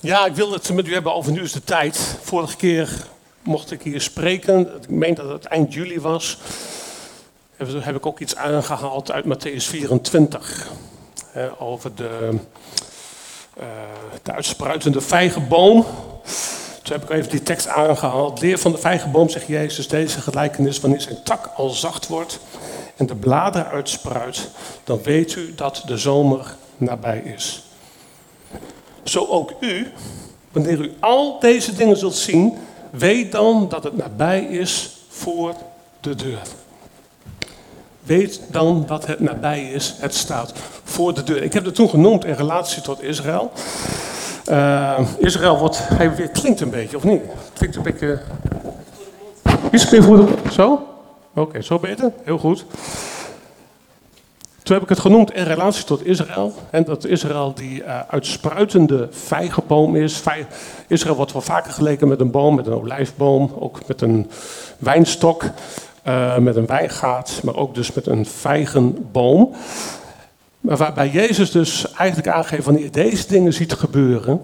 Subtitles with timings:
[0.00, 2.16] Ja, ik wil het met u hebben over nu is de tijd.
[2.22, 3.06] Vorige keer
[3.42, 4.74] mocht ik hier spreken.
[4.82, 6.38] Ik meen dat het eind juli was.
[7.56, 10.68] Heb heb ik ook iets aangehaald uit Matthäus 24.
[11.58, 12.28] over de,
[13.58, 13.64] uh,
[14.22, 15.86] de uitspruitende vijgenboom.
[16.82, 18.40] Toen heb ik even die tekst aangehaald.
[18.40, 20.80] Leer van de vijgenboom, zegt Jezus, deze gelijkenis.
[20.80, 22.38] Wanneer zijn tak al zacht wordt
[22.96, 24.50] en de bladeren uitspruit,
[24.84, 27.62] dan weet u dat de zomer nabij is.
[29.08, 29.92] Zo ook u,
[30.52, 32.58] wanneer u al deze dingen zult zien,
[32.90, 35.54] weet dan dat het nabij is voor
[36.00, 36.42] de deur.
[38.02, 40.52] Weet dan dat het nabij is, het staat
[40.84, 41.42] voor de deur.
[41.42, 43.52] Ik heb het toen genoemd in relatie tot Israël.
[44.50, 47.22] Uh, Israël wordt, hij weer klinkt een beetje, of niet?
[47.52, 48.20] Klinkt een beetje...
[49.70, 50.34] Is het voor de...
[50.52, 50.86] Zo?
[51.34, 52.12] Oké, zo beter?
[52.24, 52.64] Heel goed.
[54.68, 56.54] Toen heb ik het genoemd in relatie tot Israël.
[56.70, 60.22] En dat Israël die uh, uitspruitende vijgenboom is.
[60.88, 64.30] Israël wordt wel vaker geleken met een boom, met een olijfboom, ook met een
[64.78, 65.44] wijnstok,
[66.06, 69.54] uh, met een wijngaard, maar ook dus met een vijgenboom.
[70.60, 74.40] Maar waarbij Jezus dus eigenlijk aangeeft, wanneer je deze dingen ziet gebeuren,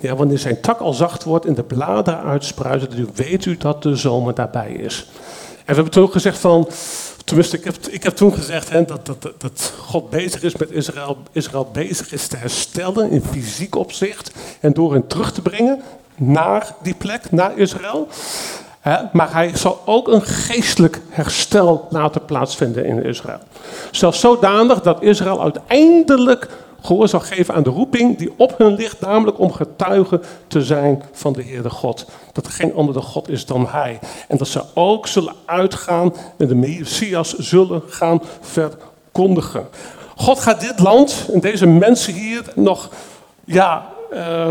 [0.00, 3.82] ja, wanneer zijn tak al zacht wordt en de bladeren uitspruiten, dan weet u dat
[3.82, 5.06] de zomer daarbij is.
[5.58, 6.68] En we hebben toen ook gezegd van,
[7.28, 10.70] tenminste ik heb, ik heb toen gezegd hè, dat, dat, dat God bezig is met
[10.70, 15.82] Israël, Israël bezig is te herstellen in fysiek opzicht en door hen terug te brengen
[16.16, 18.08] naar die plek, naar Israël.
[19.12, 23.40] Maar hij zal ook een geestelijk herstel laten plaatsvinden in Israël.
[23.90, 26.48] Zelfs zodanig dat Israël uiteindelijk
[26.82, 31.02] gehoor zal geven aan de roeping die op hun ligt, namelijk om getuige te zijn
[31.12, 32.06] van de Heere God.
[32.32, 33.98] Dat er geen andere God is dan Hij.
[34.28, 39.68] En dat ze ook zullen uitgaan en de Messias zullen gaan verkondigen.
[40.16, 42.90] God gaat dit land en deze mensen hier nog
[43.44, 44.50] ja, uh,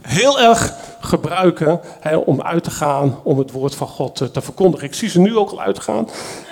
[0.00, 1.80] heel erg gebruiken
[2.24, 4.86] om uit te gaan, om het woord van God te, te verkondigen.
[4.86, 6.08] Ik zie ze nu ook al uitgaan.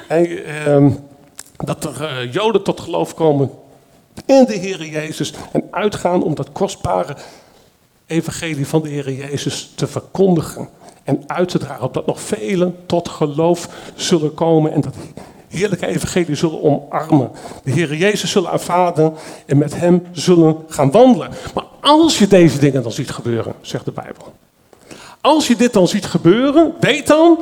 [0.09, 0.93] En, uh,
[1.57, 3.51] dat er uh, Joden tot geloof komen
[4.25, 7.17] in de Heer Jezus en uitgaan om dat kostbare
[8.07, 10.69] evangelie van de Heer Jezus te verkondigen
[11.05, 14.95] en uit te dragen, opdat nog velen tot geloof zullen komen en dat
[15.49, 17.31] heerlijke evangelie zullen omarmen.
[17.65, 19.15] De Heer Jezus zullen aanvaarden
[19.47, 21.31] en met hem zullen gaan wandelen.
[21.55, 24.35] Maar als je deze dingen dan ziet gebeuren, zegt de Bijbel.
[25.21, 27.39] Als je dit dan ziet gebeuren, weet dan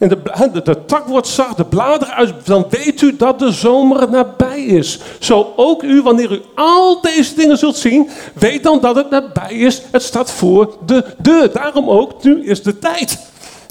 [0.00, 0.18] en de,
[0.52, 4.60] de, de, tak wordt zacht, de bladeren uit, dan weet u dat de zomer nabij
[4.60, 5.00] is.
[5.18, 9.54] Zo ook u, wanneer u al deze dingen zult zien, weet dan dat het nabij
[9.54, 9.82] is.
[9.90, 11.52] Het staat voor de deur.
[11.52, 13.18] Daarom ook, nu is de tijd.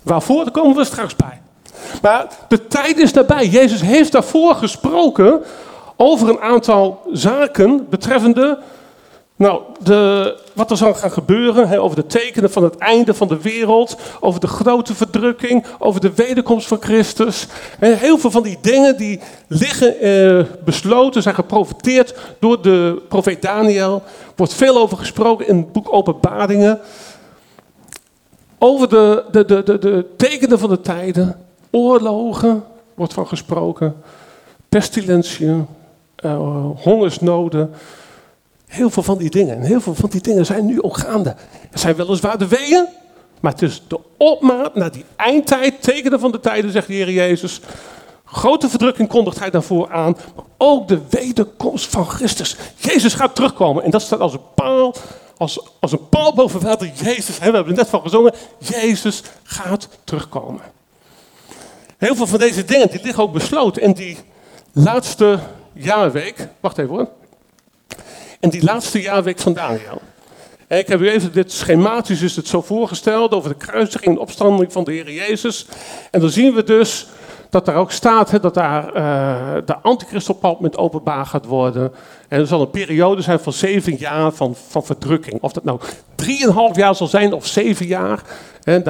[0.04, 1.42] Waarvoor, daar komen we straks bij.
[2.02, 3.48] Maar de tijd is nabij.
[3.48, 5.42] Jezus heeft daarvoor gesproken
[5.96, 8.58] over een aantal zaken betreffende
[9.40, 13.42] nou, de, wat er zal gaan gebeuren, over de tekenen van het einde van de
[13.42, 17.48] wereld, over de grote verdrukking, over de wederkomst van Christus.
[17.80, 24.04] heel veel van die dingen die liggen eh, besloten, zijn geprofiteerd door de profeet Daniel.
[24.36, 26.80] Wordt veel over gesproken in het boek Openbaringen.
[28.58, 31.40] Over de, de, de, de, tekenen van de tijden,
[31.72, 32.64] oorlogen
[32.96, 33.96] wordt van gesproken,
[34.70, 35.68] pestilentiën,
[36.26, 37.74] uh, hongersnoden.
[38.70, 39.56] Heel veel van die dingen.
[39.56, 41.30] En heel veel van die dingen zijn nu ook gaande.
[41.72, 42.86] Er zijn weliswaar de weeën.
[43.40, 47.12] Maar het is de opmaat naar die eindtijd, tekenen van de tijden, zegt de Heer
[47.12, 47.62] Jezus.
[48.26, 50.18] Grote verdrukking kondigt hij daarvoor aan.
[50.36, 52.56] Maar ook de wederkomst van Christus.
[52.76, 53.84] Jezus gaat terugkomen.
[53.84, 54.96] En dat staat als een paal,
[55.38, 56.92] als, als een paal boven water.
[57.04, 58.34] Jezus, we hebben er net van gezongen.
[58.58, 60.62] Jezus gaat terugkomen.
[61.98, 63.82] Heel veel van deze dingen die liggen ook besloten.
[63.82, 64.18] En die
[64.72, 65.40] laatste
[65.74, 67.10] jaarweek, wacht even hoor.
[68.40, 70.02] En die laatste jaarweek van Daniel.
[70.68, 74.72] Ik heb u even dit schematisch is het zo voorgesteld over de kruisiging en opstanding
[74.72, 75.66] van de Heer Jezus.
[76.12, 77.08] En dan zien we dus
[77.50, 81.92] dat daar ook staat hè, dat daar uh, de antichrist op moment openbaar gaat worden.
[82.28, 85.42] En er zal een periode zijn van zeven jaar van, van verdrukking.
[85.42, 85.80] Of dat nou
[86.16, 88.24] drieënhalf jaar zal zijn of zeven jaar,
[88.64, 88.82] hè,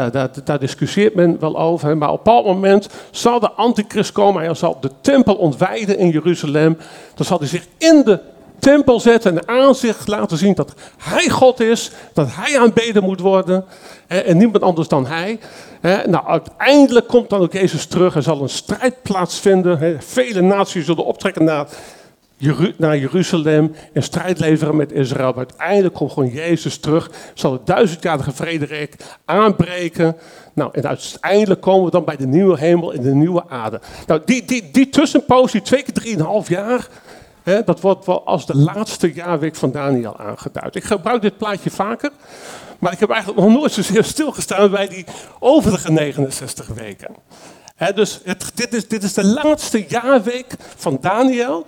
[0.44, 1.98] daar, discussieert men wel over.
[1.98, 4.44] Maar op een bepaald moment zal de antichrist komen.
[4.44, 6.78] Hij zal de tempel ontwijden in Jeruzalem.
[7.16, 8.20] Dan zal hij zich in de
[8.60, 13.20] tempel zetten en aan zich laten zien dat hij God is, dat hij aanbeden moet
[13.20, 13.66] worden
[14.08, 15.40] en niemand anders dan hij.
[15.82, 19.98] Nou, uiteindelijk komt dan ook Jezus terug en zal een strijd plaatsvinden.
[20.02, 21.68] Vele naties zullen optrekken naar,
[22.78, 25.28] naar Jeruzalem en strijd leveren met Israël.
[25.28, 28.96] Maar uiteindelijk komt gewoon Jezus terug, zal het duizendjarige vrederijk
[29.26, 30.18] aanbreken.
[30.54, 33.82] Nou, en uiteindelijk komen we dan bij de nieuwe hemel en de nieuwe aarde.
[34.08, 36.88] Nou, die, die, die tussenpoos, die twee keer drieënhalf jaar,
[37.44, 40.76] dat wordt wel als de laatste jaarweek van Daniel aangeduid.
[40.76, 42.12] Ik gebruik dit plaatje vaker,
[42.80, 45.06] maar ik heb eigenlijk nog nooit zozeer stilgestaan bij die
[45.40, 47.16] overige 69 weken.
[47.96, 51.66] dus het, dit, is, dit is de laatste jaarweek van Daniel.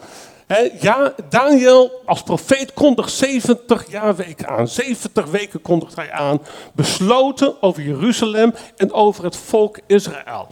[0.80, 4.68] ja, Daniel als profeet kondigt 70 jaarweken aan.
[4.68, 6.42] 70 weken kondigt hij aan.
[6.74, 10.48] Besloten over Jeruzalem en over het volk Israël.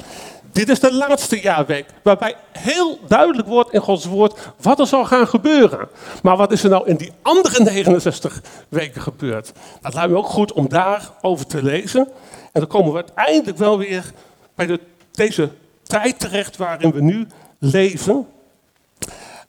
[0.60, 5.06] Dit is de laatste jaarweek, waarbij heel duidelijk wordt in Gods woord wat er zal
[5.06, 5.88] gaan gebeuren.
[6.24, 9.52] Maar wat is er nou in die andere 69 weken gebeurd?
[9.82, 12.08] Dat lijkt me ook goed om daarover te lezen.
[12.52, 14.12] En dan komen we uiteindelijk wel weer
[14.56, 14.80] bij de,
[15.12, 15.50] deze
[15.84, 17.28] tijd terecht waarin we nu
[17.60, 18.16] leven.
[18.16, 18.26] Uh,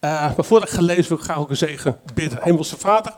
[0.01, 2.39] maar voordat ik ga lezen wil ik graag ook een zegen bidden.
[2.43, 3.15] Hemelse Vader,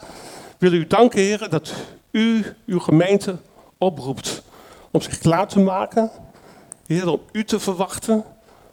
[0.59, 1.73] wil u danken, heren, dat
[2.11, 3.37] u uw gemeente
[3.79, 4.43] oproept
[4.91, 6.11] om zich klaar te maken
[6.87, 8.25] Heer, om u te verwachten,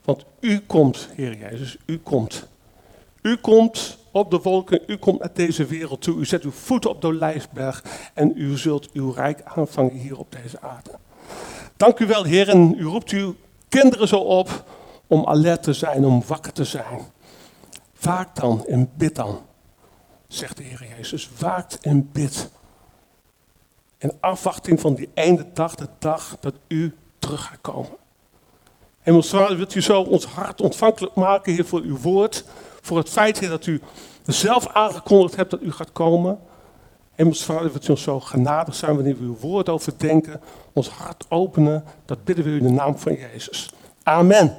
[0.04, 2.48] want u komt, Heer Jezus, u komt.
[3.22, 6.90] U komt op de wolken, u komt naar deze wereld toe, u zet uw voeten
[6.90, 7.84] op de Olijfberg
[8.14, 10.92] en u zult uw rijk aanvangen hier op deze aarde.
[11.78, 13.36] Dank u wel, Heer, en u roept uw
[13.70, 14.64] kinderen zo op
[15.08, 17.02] om alert te zijn, om wakker te zijn.
[18.00, 19.42] Waak dan en bid dan,
[20.28, 21.30] zegt de Heer Jezus.
[21.40, 22.50] Waakt en bid.
[23.98, 27.98] In afwachting van die ene dag, de dag dat u terug gaat komen.
[29.00, 32.44] Hemels Vader, wilt u zo ons hart ontvankelijk maken, Heer, voor uw woord.
[32.82, 33.82] Voor het feit, Heer, dat u
[34.26, 36.40] zelf aangekondigd hebt dat u gaat komen.
[37.16, 40.42] Hemels Vader, wilt u ons zo genadig zijn wanneer we uw woord overdenken.
[40.74, 41.84] Ons hart openen.
[42.06, 43.70] Dat bidden we u in de naam van Jezus.
[44.04, 44.58] Amen.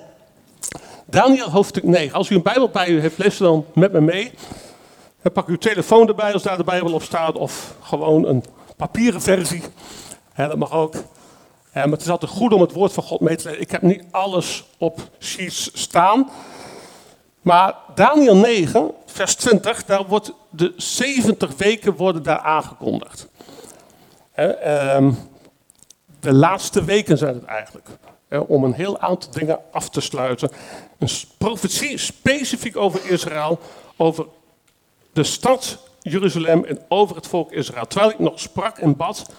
[1.06, 2.16] Daniel hoofdstuk 9.
[2.16, 4.32] Als u een Bijbel bij u heeft, lees dan met me mee.
[5.22, 7.34] Dan pak uw telefoon erbij als daar de Bijbel op staat.
[7.34, 8.44] Of gewoon een
[8.76, 9.62] papieren versie.
[10.36, 10.94] dat mag ook.
[11.70, 13.60] Uh, maar het is altijd goed om het woord van God mee te lezen.
[13.60, 16.30] Ik heb niet alles op sheets staan.
[17.42, 23.28] Maar Daniel 9, vers 20, daar wordt de 70 weken worden daar aangekondigd.
[24.36, 25.08] Uh,
[26.20, 27.88] de laatste weken zijn het eigenlijk.
[28.46, 30.50] om een heel aantal dingen af te sluiten.
[30.98, 31.08] Een
[31.38, 33.58] profetie specifiek over Israël,
[33.96, 34.26] over
[35.12, 37.86] de stad Jeruzalem en over het volk Israël.
[37.86, 39.30] Terwijl ik nog sprak en bad,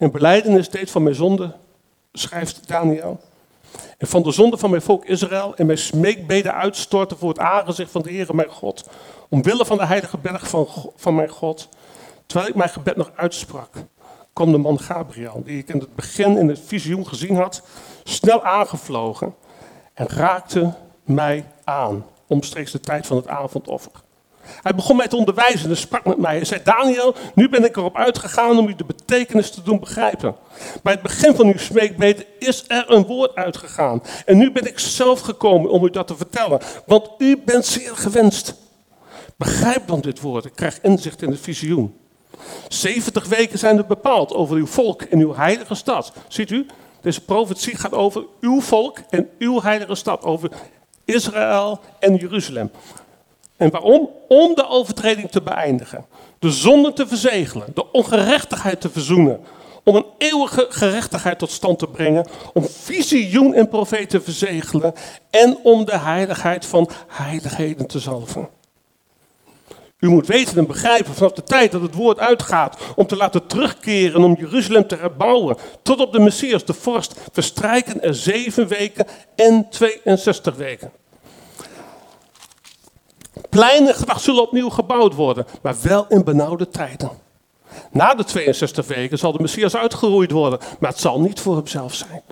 [0.00, 1.54] een beleidenis deed van mijn zonde,
[2.12, 3.20] schrijft Daniel.
[3.98, 7.90] En van de zonde van mijn volk Israël en mijn smeekbeden uitstorten voor het aangezicht
[7.90, 8.88] van de Heere mijn God.
[9.28, 10.66] Omwille van de heilige berg van,
[10.96, 11.68] van mijn God.
[12.26, 13.70] Terwijl ik mijn gebed nog uitsprak,
[14.32, 17.62] kwam de man Gabriel, die ik in het begin in het visioen gezien had,
[18.04, 19.34] snel aangevlogen
[19.94, 20.74] en raakte
[21.04, 23.92] mij aan, omstreeks de tijd van het avondoffer.
[24.62, 26.36] Hij begon mij te onderwijzen en sprak met mij.
[26.36, 30.36] Hij zei, Daniel, nu ben ik erop uitgegaan om u de betekenis te doen begrijpen.
[30.82, 34.02] Bij het begin van uw smeekbeden is er een woord uitgegaan.
[34.24, 37.96] En nu ben ik zelf gekomen om u dat te vertellen, want u bent zeer
[37.96, 38.54] gewenst.
[39.36, 41.94] Begrijp dan dit woord, ik krijg inzicht in het visioen.
[42.68, 46.12] 70 weken zijn er bepaald over uw volk en uw heilige stad.
[46.28, 46.66] Ziet u,
[47.00, 50.50] deze profetie gaat over uw volk en uw heilige stad, over
[51.04, 52.70] Israël en Jeruzalem.
[53.60, 54.10] En waarom?
[54.28, 56.06] Om de overtreding te beëindigen.
[56.38, 57.66] De zonde te verzegelen.
[57.74, 59.40] De ongerechtigheid te verzoenen.
[59.84, 62.26] Om een eeuwige gerechtigheid tot stand te brengen.
[62.52, 64.92] Om visioen en profeet te verzegelen.
[65.30, 68.48] En om de heiligheid van heiligheden te zalven.
[69.98, 73.46] U moet weten en begrijpen vanaf de tijd dat het woord uitgaat om te laten
[73.46, 79.06] terugkeren, om Jeruzalem te herbouwen, tot op de Messias, de vorst, verstrijken er zeven weken
[79.36, 80.99] en 62 weken.
[83.48, 87.10] Pleinen zullen opnieuw gebouwd worden, maar wel in benauwde tijden.
[87.90, 91.94] Na de 62 weken zal de Messias uitgeroeid worden, maar het zal niet voor hemzelf
[91.94, 92.22] zijn.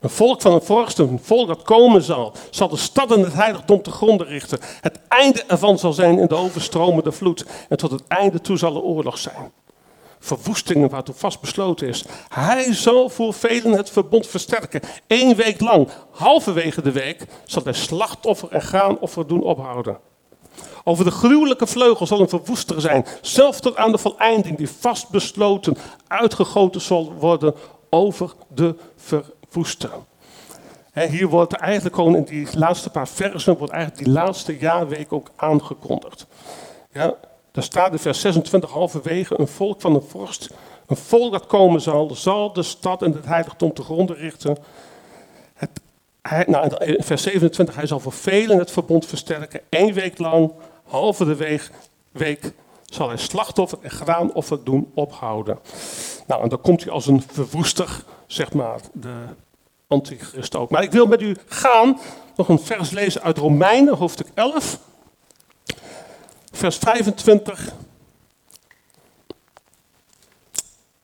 [0.00, 3.32] Een volk van een vorst, een volk dat komen zal, zal de stad en het
[3.32, 4.58] heiligdom te gronden richten.
[4.80, 7.44] Het einde ervan zal zijn in de overstromende vloed.
[7.68, 9.52] En tot het einde toe zal er oorlog zijn.
[10.18, 12.04] Verwoestingen waartoe vast besloten is.
[12.28, 14.80] Hij zal voor velen het verbond versterken.
[15.06, 19.98] Eén week lang, halverwege de week, zal hij slachtoffer en graanoffer doen ophouden.
[20.88, 25.76] Over de gruwelijke vleugel zal een verwoester zijn, zelf tot aan de voleinding, die vastbesloten
[26.06, 27.54] uitgegoten zal worden
[27.90, 29.90] over de verwoester.
[30.92, 35.30] hier wordt eigenlijk gewoon in die laatste paar versen, wordt eigenlijk die laatste jaarweek ook
[35.36, 36.26] aangekondigd.
[36.92, 37.14] Ja,
[37.52, 40.50] daar staat in vers 26 halverwege, een volk van een vorst,
[40.86, 44.56] een volk dat komen zal, zal de stad en het heiligdom te gronden richten.
[45.54, 45.70] Het,
[46.22, 50.52] hij, nou, in vers 27, hij zal voor velen het verbond versterken, één week lang
[50.88, 51.60] halve de
[52.12, 52.52] week,
[52.84, 55.58] zal hij slachtoffer en graanoffer doen ophouden.
[56.26, 59.14] Nou, en dan komt hij als een verwoester, zeg maar, de
[59.86, 60.70] antichrist ook.
[60.70, 61.98] Maar ik wil met u gaan
[62.36, 64.78] nog een vers lezen uit Romeinen, hoofdstuk 11.
[66.52, 67.72] vers 25.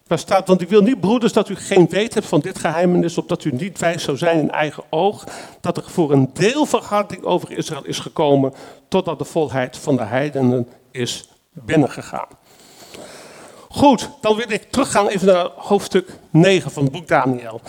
[0.06, 3.18] Daar staat, want ik wil niet, broeders, dat u geen weet hebt van dit geheimenis,
[3.18, 5.24] opdat u niet wijs zou zijn in eigen oog,
[5.60, 8.54] dat er voor een deel verharding over Israël is gekomen,
[8.88, 12.28] totdat de volheid van de heidenen is binnengegaan.
[13.68, 17.60] Goed, dan wil ik teruggaan even naar hoofdstuk 9 van het boek Daniel.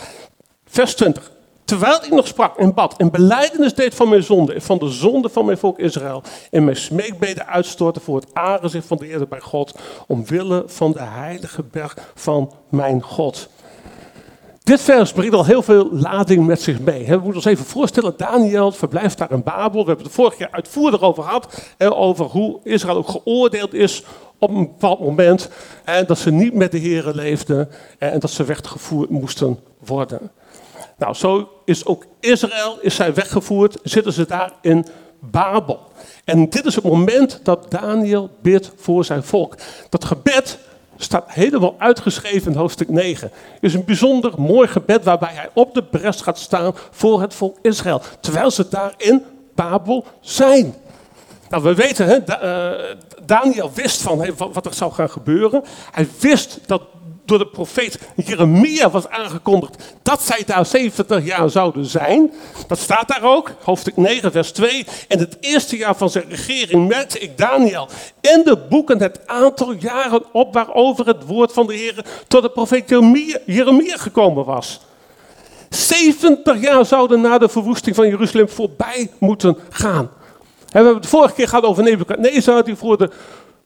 [0.64, 1.30] Vers 20.
[1.66, 4.88] Terwijl ik nog sprak en bad en beleidenis deed van mijn zonde en van de
[4.88, 9.28] zonde van mijn volk Israël en mijn smeekbeden uitstortte voor het aangezicht van de Heer
[9.28, 13.48] bij God, omwille van de heilige berg van mijn God.
[14.62, 17.06] Dit vers brengt al heel veel lading met zich mee.
[17.06, 19.80] We moeten ons even voorstellen, Daniel verblijft daar in Babel.
[19.80, 24.04] We hebben het vorige keer uitvoerig over gehad, over hoe Israël ook geoordeeld is
[24.38, 25.48] op een bepaald moment.
[25.84, 30.30] En dat ze niet met de Heer leefden en dat ze weggevoerd moesten worden.
[30.96, 34.86] Nou, zo is ook Israël, is zij weggevoerd, zitten ze daar in
[35.20, 35.80] Babel.
[36.24, 39.56] En dit is het moment dat Daniel bidt voor zijn volk.
[39.88, 40.58] Dat gebed
[40.96, 43.30] staat helemaal uitgeschreven in hoofdstuk 9.
[43.52, 47.34] Het is een bijzonder mooi gebed waarbij hij op de bres gaat staan voor het
[47.34, 48.02] volk Israël.
[48.20, 49.24] Terwijl ze daar in
[49.54, 50.74] Babel zijn.
[51.48, 55.64] Nou, we weten, hè, eh, Daniel wist van wat er zou gaan gebeuren.
[55.90, 56.82] Hij wist dat
[57.26, 62.32] door de profeet Jeremia was aangekondigd dat zij daar 70 jaar zouden zijn.
[62.66, 64.86] Dat staat daar ook, hoofdstuk 9, vers 2.
[65.08, 67.88] En het eerste jaar van zijn regering merkte ik Daniel
[68.20, 72.50] in de boeken het aantal jaren op waarover het woord van de Heer tot de
[72.50, 72.88] profeet
[73.46, 74.80] Jeremia, gekomen was.
[75.70, 80.10] 70 jaar zouden na de verwoesting van Jeruzalem voorbij moeten gaan.
[80.58, 83.10] we hebben het vorige keer gehad over Nebuchadnezzar, die voor, de,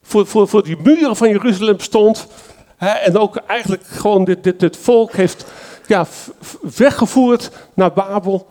[0.03, 2.27] voor, voor, voor die muren van Jeruzalem stond
[2.81, 5.45] en ook eigenlijk gewoon dit, volk heeft
[5.87, 6.07] ja,
[6.77, 8.49] weggevoerd naar Babel.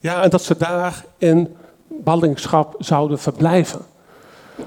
[0.00, 1.56] Ja, en dat ze daar in
[1.88, 3.80] ballingschap zouden verblijven.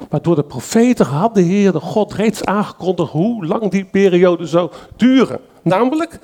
[0.10, 4.46] Maar door de profeten had de Heer, de God, reeds aangekondigd hoe lang die periode
[4.46, 5.40] zou duren.
[5.62, 6.20] Namelijk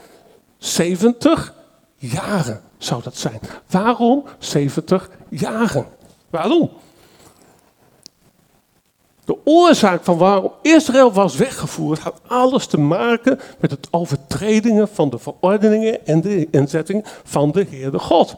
[0.58, 1.54] 70
[1.96, 3.40] jaren zou dat zijn.
[3.70, 5.86] Waarom 70 jaren?
[6.30, 6.70] Waarom?
[9.26, 15.10] De oorzaak van waarom Israël was weggevoerd had alles te maken met het overtredingen van
[15.10, 18.36] de verordeningen en de inzetting van de Heerde God.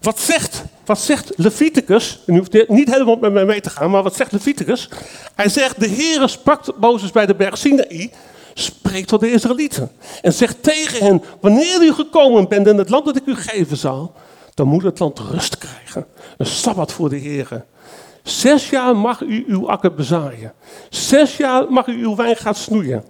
[0.00, 2.20] Wat zegt, wat zegt Leviticus?
[2.26, 4.88] En u hoeft niet helemaal met mij mee te gaan, maar wat zegt Leviticus?
[5.34, 8.10] Hij zegt, de Heere sprak Mozes bij de berg Sinaï,
[8.54, 9.90] spreek tot de Israëlieten.
[10.22, 13.76] En zegt tegen hen, wanneer u gekomen bent in het land dat ik u geven
[13.76, 14.12] zal,
[14.54, 16.06] dan moet het land rust krijgen.
[16.36, 17.64] Een sabbat voor de Heere.
[18.26, 20.52] Zes jaar mag u uw akker bezaaien.
[20.90, 23.04] Zes jaar mag u uw wijngaard snoeien.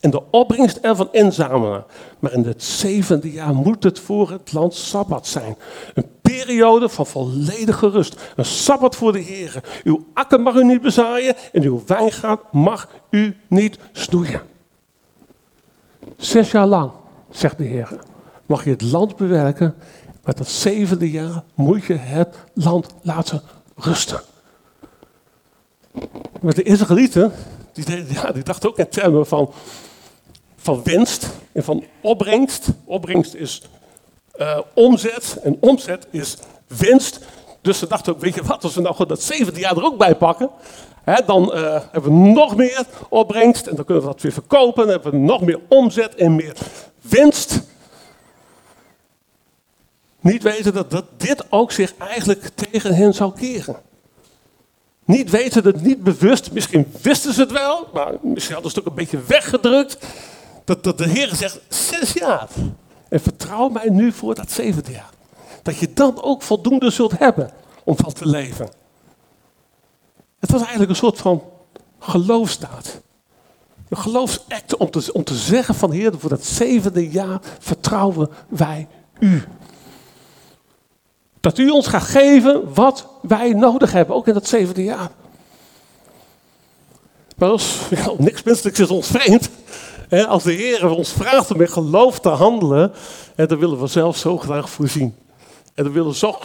[0.00, 1.84] En de opbrengst ervan inzamelen.
[2.18, 5.56] Maar in het zevende jaar moet het voor het land Sabbat zijn.
[5.94, 8.32] Een periode van volledige rust.
[8.36, 9.60] Een Sabbat voor de Heer.
[9.84, 14.40] Uw akker mag u niet bezaaien en uw wijngaard mag u niet snoeien.
[16.16, 16.90] Zes jaar lang,
[17.30, 17.88] zegt de Heer,
[18.46, 19.74] mag je het land bewerken.
[20.24, 23.42] Maar dat zevende jaar moet je het land laten
[23.76, 24.20] rusten.
[26.40, 27.32] Maar de Israëlieten,
[27.72, 29.52] die, ja, die dachten ook in termen van,
[30.56, 32.68] van winst en van opbrengst.
[32.84, 33.62] Opbrengst is
[34.36, 36.36] uh, omzet en omzet is
[36.66, 37.20] winst.
[37.60, 39.98] Dus ze dachten ook, weet je wat, als we nou dat zevende jaar er ook
[39.98, 40.50] bij pakken,
[41.04, 44.82] hè, dan uh, hebben we nog meer opbrengst en dan kunnen we dat weer verkopen.
[44.82, 46.56] Dan hebben we nog meer omzet en meer
[47.00, 47.60] winst.
[50.20, 53.76] Niet weten dat, dat dit ook zich eigenlijk tegen hen zou keren.
[55.06, 56.52] Niet weten het, niet bewust.
[56.52, 60.06] Misschien wisten ze het wel, maar misschien hadden ze het ook een beetje weggedrukt.
[60.64, 62.48] Dat, dat de Heer zegt, zes jaar.
[63.08, 65.10] En vertrouw mij nu voor dat zevende jaar.
[65.62, 67.50] Dat je dan ook voldoende zult hebben
[67.84, 68.68] om van te leven.
[70.40, 71.42] Het was eigenlijk een soort van
[71.98, 73.00] geloofstaat.
[73.88, 78.88] Een geloofsact om te, om te zeggen van Heer, voor dat zevende jaar vertrouwen wij
[79.18, 79.44] u.
[81.46, 85.10] Dat u ons gaat geven wat wij nodig hebben, ook in dat zevende jaar.
[87.36, 87.78] Maar als,
[88.18, 89.50] niks menselijks is ons vreemd.
[90.28, 92.92] als de Heer ons vraagt om met geloof te handelen,
[93.34, 95.16] dan willen we zelf zo graag voorzien.
[95.74, 96.36] En dan willen we zo,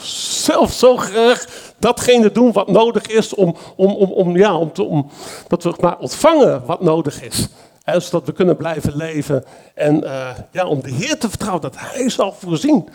[0.43, 1.45] zelf zo graag
[1.79, 5.09] datgene doen wat nodig is om, om, om, om, ja, om, te, om
[5.47, 7.47] dat we maar ontvangen wat nodig is.
[7.85, 9.43] zodat we kunnen blijven leven.
[9.75, 12.89] En uh, ja, om de Heer te vertrouwen dat Hij zal voorzien.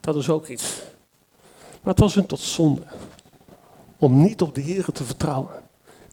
[0.00, 0.92] Dat is ook iets.
[1.84, 2.82] Maar het was hun tot zonde
[3.98, 5.50] om niet op de Heer te vertrouwen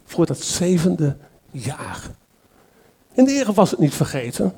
[0.03, 1.17] voor dat zevende
[1.51, 2.09] jaar.
[3.13, 4.53] En de Heer was het niet vergeten.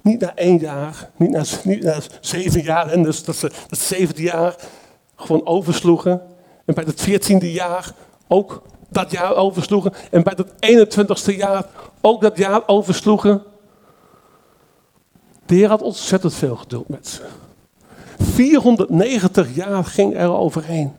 [0.00, 1.30] Niet na één jaar, niet
[1.82, 4.56] na, zeven jaar en dus dat ze dat zevende jaar
[5.16, 6.22] gewoon oversloegen.
[6.64, 7.92] En bij het veertiende jaar
[8.26, 9.92] ook dat jaar oversloegen.
[10.10, 11.66] En bij het 21ste jaar
[12.00, 13.42] ook dat jaar oversloegen.
[15.46, 17.22] De Heer had ontzettend veel geduld met ze.
[18.38, 20.96] 490 jaar ging er overheen.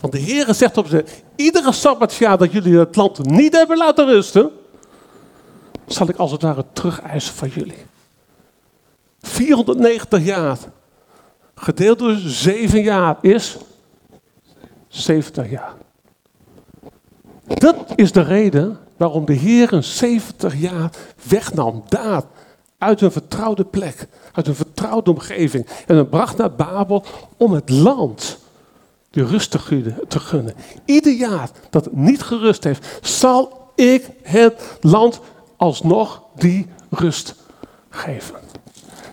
[0.00, 1.04] Want de Heer zegt op ze,
[1.36, 4.50] iedere sabbatsjaar dat jullie het land niet hebben laten rusten,
[5.86, 7.86] zal ik als het ware terugeisen van jullie.
[9.20, 10.58] 490 jaar,
[11.54, 13.56] gedeeld door 7 jaar, is
[14.88, 15.74] 70 jaar.
[17.44, 20.90] Dat is de reden waarom de Heer een 70 jaar
[21.28, 22.22] wegnam daar
[22.80, 27.04] uit een vertrouwde plek, uit een vertrouwde omgeving en hem bracht naar Babel
[27.36, 28.38] om het land
[29.10, 29.50] de rust
[30.08, 30.54] te gunnen.
[30.84, 35.20] Ieder jaar dat het niet gerust heeft, zal ik het land
[35.56, 37.34] alsnog die rust
[37.90, 38.34] geven.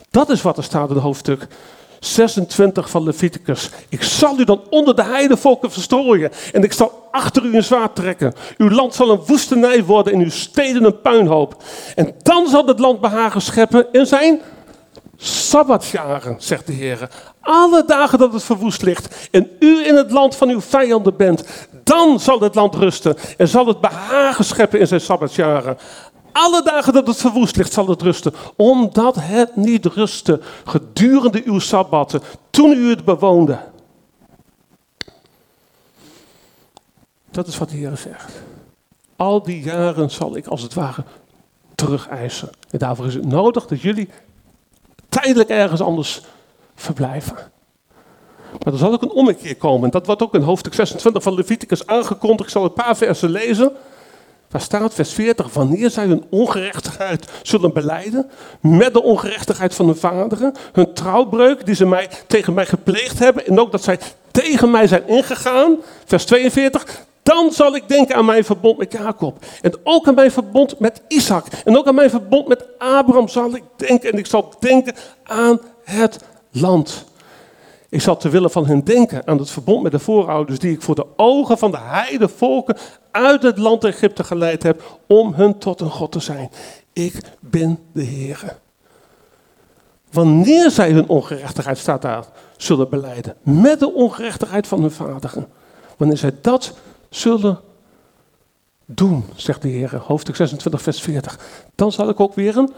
[0.10, 1.48] Dat is wat er staat in hoofdstuk
[2.00, 3.70] 26 van Leviticus.
[3.89, 7.96] Ik zal u dan onder de heidevolken verstrooien en ik zal achter u een zwaard
[7.96, 8.34] trekken.
[8.58, 11.63] Uw land zal een woestenij worden en uw steden een puinhoop.
[11.96, 14.42] En dan zal het land behagen scheppen in zijn
[15.18, 17.10] sabbatsjaren, zegt de Heer.
[17.42, 21.44] Alle dagen dat het verwoest ligt en u in het land van uw vijanden bent,
[21.84, 25.77] dan zal het land rusten en zal het behagen scheppen in zijn sabbatsjaren.
[26.39, 28.34] Alle dagen dat het verwoest ligt, zal het rusten.
[28.56, 33.60] Omdat het niet rustte gedurende uw sabbatten, toen u het bewoonde.
[37.32, 38.32] Dat is wat de Heer zegt.
[39.15, 41.03] Al die jaren zal ik als het ware
[41.75, 42.50] terugeisen.
[42.70, 44.10] En daarvoor is het nodig dat jullie
[45.10, 46.22] tijdelijk ergens anders
[46.75, 47.36] verblijven.
[48.63, 49.89] Maar er zal ook een ommekeer komen.
[49.89, 52.50] Dat wordt ook in hoofdstuk 26 van Leviticus aangekondigd.
[52.50, 53.72] Ik zal een paar versen lezen.
[54.50, 58.30] Daar staat vers 40, wanneer zij hun ongerechtigheid zullen beleiden,
[58.62, 63.48] met de ongerechtigheid van hun vaderen, hun trouwbreuk die ze mij, tegen mij gepleegd hebben,
[63.48, 64.00] en ook dat zij
[64.32, 65.75] tegen mij zijn ingegaan,
[66.06, 69.46] vers 42, dan zal ik denken aan mijn verbond met Jacob.
[69.62, 71.46] En ook aan mijn verbond met Isaac.
[71.66, 74.12] En ook aan mijn verbond met Abraham zal ik denken.
[74.12, 76.19] En ik zal denken aan het
[76.52, 77.06] land.
[77.89, 80.82] Ik zal te willen van hen denken aan het verbond met de voorouders die ik
[80.82, 82.78] voor de ogen van de heidevolken
[83.17, 86.49] uit het land Egypte geleid heb om hun tot een God te zijn.
[86.93, 88.58] Ik ben de Heer.
[90.12, 92.25] Wanneer zij hun ongerechtigheid, staat daar,
[92.58, 95.47] zullen beleiden, met de ongerechtigheid van hun vaderen.
[95.97, 96.73] Wanneer zij dat
[97.10, 97.60] zullen
[98.86, 101.39] doen, zegt de Heer, hoofdstuk 26, vers 40,
[101.75, 102.73] dan zal ik ook weer een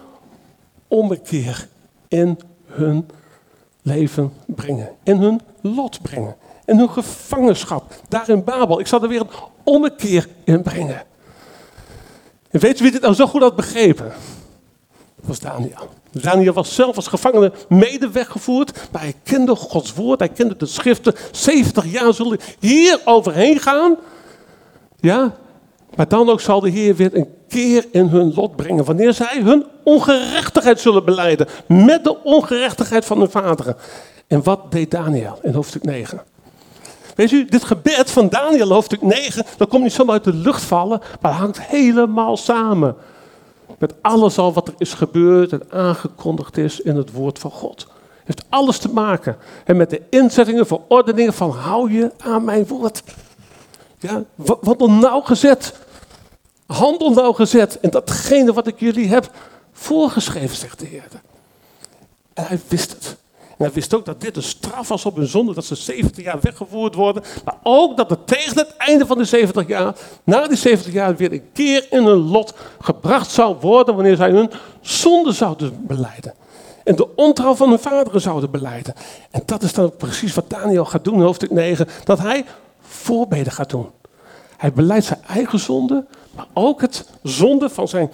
[0.88, 1.68] ommekeer
[2.08, 3.10] in hun
[3.82, 6.36] leven brengen, in hun lot brengen,
[6.70, 8.80] in hun gevangenschap, daar in Babel.
[8.80, 9.30] Ik zal er weer een
[9.64, 11.04] ommekeer in brengen.
[12.50, 14.06] En weet je wie dit nou zo goed had begrepen?
[15.16, 15.90] Dat was Daniel.
[16.12, 20.66] Daniel was zelf als gevangene mede weggevoerd, maar hij kende Gods woord, hij kende de
[20.66, 21.16] schriften.
[21.32, 23.96] 70 jaar zullen hier overheen gaan.
[25.00, 25.36] Ja,
[25.96, 28.86] maar dan ook zal de Heer weer een keer in hun lot brengen.
[28.86, 31.48] Wanneer zij hun ongerechtigheid zullen beleiden.
[31.68, 33.76] Met de ongerechtigheid van hun vaderen.
[34.28, 36.22] En wat deed Daniel in hoofdstuk 9?
[37.20, 40.62] Weet u, dit gebed van Daniel, hoofdstuk 9, dat komt niet zomaar uit de lucht
[40.62, 42.96] vallen, maar hangt helemaal samen.
[43.78, 47.80] Met alles al wat er is gebeurd en aangekondigd is in het woord van God.
[47.80, 47.88] Het
[48.24, 53.04] heeft alles te maken en met de inzettingen, verordeningen van hou je aan mijn woord.
[53.98, 55.74] Ja, wandel nauwgezet.
[56.66, 57.80] Handel nauwgezet.
[57.80, 59.32] En datgene wat ik jullie heb
[59.72, 61.08] voorgeschreven, zegt de Heer.
[62.34, 63.18] En hij wist het.
[63.60, 66.40] Hij wist ook dat dit een straf was op hun zonde, dat ze 70 jaar
[66.42, 67.24] weggevoerd worden.
[67.46, 71.16] Maar ook dat het tegen het einde van de 70 jaar, na die 70 jaar,
[71.16, 76.34] weer een keer in hun lot gebracht zou worden wanneer zij hun zonde zouden beleiden.
[76.84, 78.94] En de ontrouw van hun vaderen zouden beleiden.
[79.32, 81.88] En dat is dan ook precies wat Daniel gaat doen hoofdstuk 9.
[82.04, 82.46] Dat hij
[82.82, 83.90] voorbeden gaat doen.
[84.58, 88.12] Hij beleidt zijn eigen zonde, maar ook het zonde van zijn,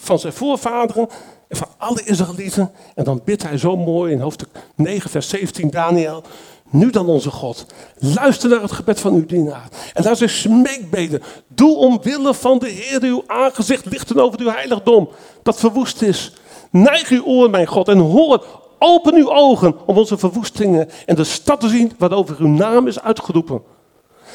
[0.00, 1.08] van zijn voorvaderen en
[1.48, 2.70] van alle Israëlieten.
[2.94, 6.22] En dan bidt hij zo mooi in hoofdstuk 9, vers 17, Daniel.
[6.70, 7.66] Nu dan onze God,
[7.98, 9.68] luister naar het gebed van uw dienaar.
[9.92, 11.22] En laat zijn smeekbeden.
[11.48, 15.08] Doe omwille van de Heer uw aangezicht lichten over uw heiligdom,
[15.42, 16.32] dat verwoest is.
[16.70, 18.46] Neig uw oor, mijn God, en hoor,
[18.78, 23.00] open uw ogen om onze verwoestingen en de stad te zien waarover uw naam is
[23.00, 23.62] uitgeroepen.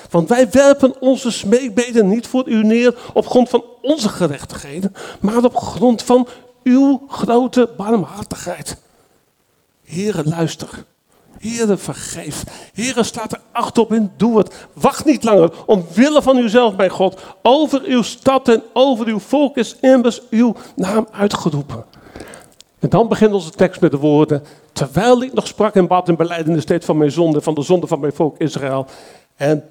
[0.09, 5.43] Want wij werpen onze smeekbeden niet voor u neer op grond van onze gerechtigheden, maar
[5.43, 6.27] op grond van
[6.63, 8.77] uw grote barmhartigheid.
[9.83, 10.85] Heren, luister.
[11.39, 12.43] Heren, vergeef.
[12.73, 14.67] Heren, staat er acht op en doe het.
[14.73, 15.51] Wacht niet langer.
[15.65, 17.21] Omwille van uzelf, mijn God.
[17.41, 21.85] Over uw stad en over uw volk is immers uw naam uitgeroepen.
[22.79, 24.43] En dan begint onze tekst met de woorden.
[24.71, 27.87] Terwijl ik nog sprak en bad in beleidenis steeds van mijn zonde, van de zonde
[27.87, 28.85] van mijn volk Israël.
[29.35, 29.63] En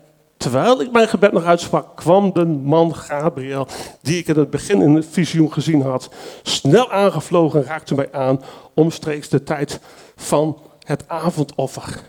[0.43, 3.67] Terwijl ik mijn gebed nog uitsprak, kwam de man Gabriel,
[4.01, 6.11] die ik in het begin in het visioen gezien had,
[6.43, 8.41] snel aangevlogen en raakte mij aan,
[8.75, 9.81] omstreeks de tijd
[10.17, 12.03] van het avondoffer.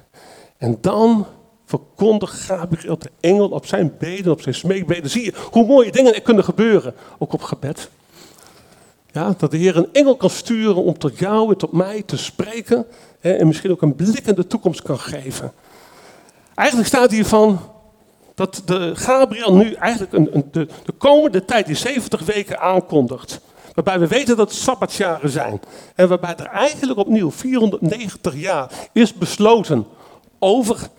[0.57, 1.25] En dan
[1.65, 5.09] verkondigt Gabriel de engel op zijn beden, op zijn smeekbeden.
[5.09, 7.89] Zie je hoe mooie dingen er kunnen gebeuren, ook op gebed.
[9.11, 12.17] Ja, dat de Heer een engel kan sturen om tot jou en tot mij te
[12.17, 12.85] spreken.
[13.19, 15.51] Hè, en misschien ook een blik in de toekomst kan geven.
[16.55, 17.59] Eigenlijk staat hier van
[18.35, 23.41] dat de Gabriel nu eigenlijk een, een, de, de komende tijd, die 70 weken aankondigt.
[23.73, 25.61] Waarbij we weten dat het sabbatsjaren zijn.
[25.95, 29.87] En waarbij er eigenlijk opnieuw 490 jaar is besloten
[30.39, 30.89] over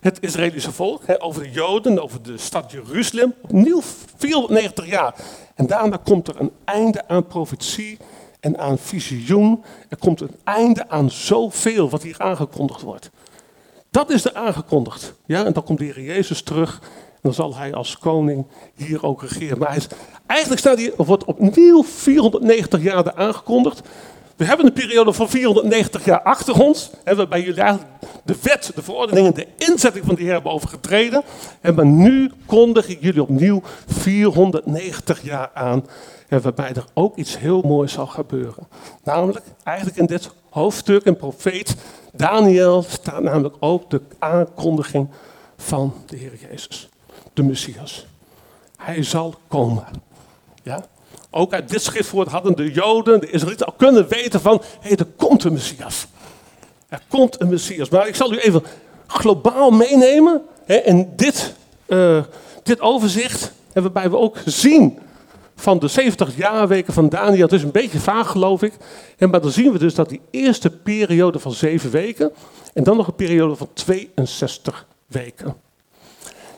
[0.00, 3.34] het Israëlische volk, over de Joden, over de stad Jeruzalem.
[3.42, 3.80] Opnieuw
[4.16, 5.14] 490 jaar.
[5.54, 7.98] En daarna komt er een einde aan profetie
[8.40, 9.64] en aan visioen.
[9.88, 13.10] Er komt een einde aan zoveel wat hier aangekondigd wordt.
[13.92, 15.14] Dat is er aangekondigd.
[15.26, 16.78] Ja, en dan komt de Heer Jezus terug.
[16.82, 19.58] En dan zal hij als koning hier ook regeren.
[19.58, 19.86] Maar hij is,
[20.26, 23.80] eigenlijk staat hier, wordt opnieuw 490 jaar aangekondigd.
[24.36, 26.90] We hebben een periode van 490 jaar achter ons.
[27.04, 27.78] Hè, waarbij jullie
[28.24, 31.22] de wet, de verordeningen, de inzetting van de Heer hebben overgetreden.
[31.60, 35.86] En maar nu kondig ik jullie opnieuw 490 jaar aan.
[36.28, 38.66] En waarbij er ook iets heel moois zal gebeuren.
[39.04, 41.76] Namelijk, eigenlijk in dit hoofdstuk, een profeet
[42.12, 45.08] Daniel staat namelijk ook de aankondiging
[45.56, 46.88] van de Heer Jezus,
[47.32, 48.06] de Messias.
[48.76, 49.84] Hij zal komen.
[50.62, 50.84] Ja?
[51.30, 54.96] Ook uit dit schriftwoord hadden de Joden, de Israëlieten al kunnen weten van, hé, hey,
[54.96, 56.06] er komt een Messias.
[56.88, 57.88] Er komt een Messias.
[57.88, 58.62] Maar ik zal u even
[59.06, 61.54] globaal meenemen hè, in dit,
[61.86, 62.22] uh,
[62.62, 64.98] dit overzicht, waarbij we ook zien
[65.62, 67.42] van de 70 jaarweken van Daniel.
[67.42, 68.72] Het is een beetje vaag, geloof ik.
[69.18, 72.32] En maar dan zien we dus dat die eerste periode van zeven weken
[72.74, 75.56] en dan nog een periode van 62 weken.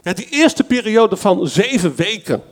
[0.03, 2.43] Ja, die eerste periode van zeven weken,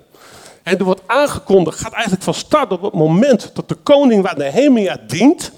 [0.63, 4.37] en er wordt aangekondigd, gaat eigenlijk van start op het moment dat de koning waar
[4.37, 5.53] Nehemia dient,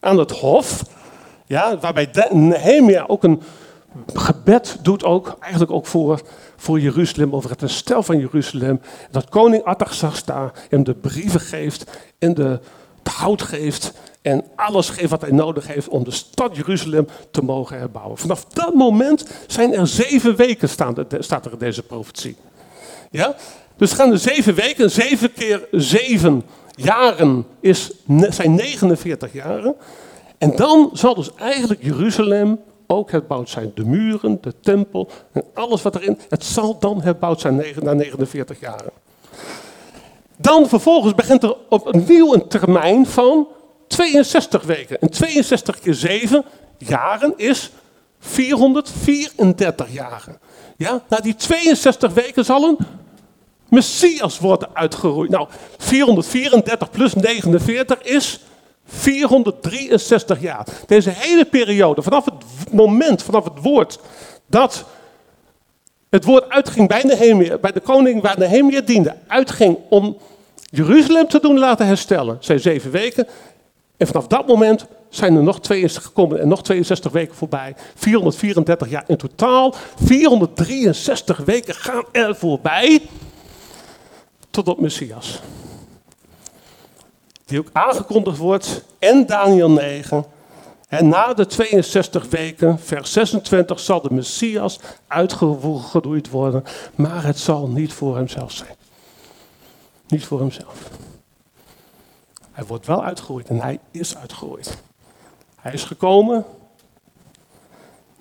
[0.00, 0.82] aan het hof,
[1.46, 3.42] ja, waarbij Nehemia ook een
[4.14, 6.20] gebed doet, ook, eigenlijk ook voor
[6.64, 8.80] voor Jeruzalem, over het herstel van Jeruzalem.
[9.10, 10.24] Dat koning Artaxerxes
[10.68, 11.84] hem de brieven geeft
[12.18, 12.60] en de,
[13.02, 17.78] hout geeft en alles geeft wat hij nodig heeft om de stad Jeruzalem te mogen
[17.78, 18.18] herbouwen.
[18.18, 22.36] Vanaf dat moment zijn er zeven weken, staat er in deze profetie.
[23.10, 23.36] Ja?
[23.76, 26.42] Dus gaan de zeven weken, zeven keer zeven
[26.74, 27.90] jaren is,
[28.28, 29.74] zijn 49 jaren.
[30.38, 33.72] En dan zal dus eigenlijk Jeruzalem ook herbouwd zijn.
[33.74, 36.18] De muren, de tempel en alles wat erin.
[36.28, 38.90] Het zal dan herbouwd zijn na 49 jaren.
[40.36, 43.48] Dan vervolgens begint er opnieuw een termijn van
[43.86, 45.00] 62 weken.
[45.00, 46.44] En 62 keer 7
[46.78, 47.70] jaren is
[48.18, 50.38] 434 jaren.
[50.76, 52.78] Ja, na die 62 weken zal een
[53.68, 55.30] Messias worden uitgeroeid.
[55.30, 58.40] Nou, 434 plus 49 is
[58.94, 60.66] 463 jaar.
[60.86, 63.98] Deze hele periode, vanaf het moment, vanaf het woord
[64.46, 64.84] dat
[66.10, 70.16] het woord uitging bij Nehemia, bij de koning waar Nehemia diende, uitging om
[70.70, 73.26] Jeruzalem te doen laten herstellen, zijn zeven weken.
[73.96, 77.74] En vanaf dat moment zijn er nog 62 gekomen en nog 62 weken voorbij.
[77.94, 79.74] 434 jaar in totaal.
[80.04, 83.02] 463 weken gaan er voorbij
[84.50, 85.40] tot op Messias
[87.44, 90.24] die ook aangekondigd wordt in Daniel 9.
[90.88, 97.68] En na de 62 weken, vers 26, zal de Messias uitgeroeid worden, maar het zal
[97.68, 98.76] niet voor hemzelf zijn.
[100.06, 100.90] Niet voor hemzelf.
[102.52, 104.76] Hij wordt wel uitgeroeid en hij is uitgeroeid.
[105.56, 106.44] Hij is gekomen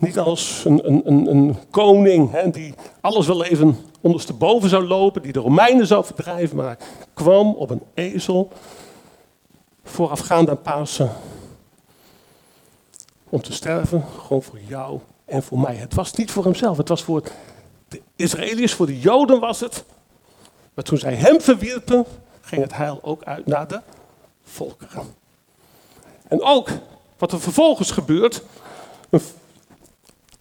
[0.03, 5.31] niet als een, een, een, koning hè, die alles wel even ondersteboven zou lopen, die
[5.31, 6.77] de Romeinen zou verdrijven, maar hij
[7.13, 8.51] kwam op een ezel
[9.83, 11.11] voorafgaand aan Pasen.
[13.29, 15.75] Om te sterven, gewoon voor jou en voor mij.
[15.75, 17.23] Het was niet voor hemzelf, het was voor
[17.87, 19.83] de Israëliërs, voor de Joden was het.
[20.73, 22.05] Maar toen zij hem verwierpen,
[22.41, 23.81] ging het heil ook uit naar de
[24.43, 25.15] volkeren.
[26.27, 26.69] En ook
[27.17, 28.43] wat er vervolgens gebeurt.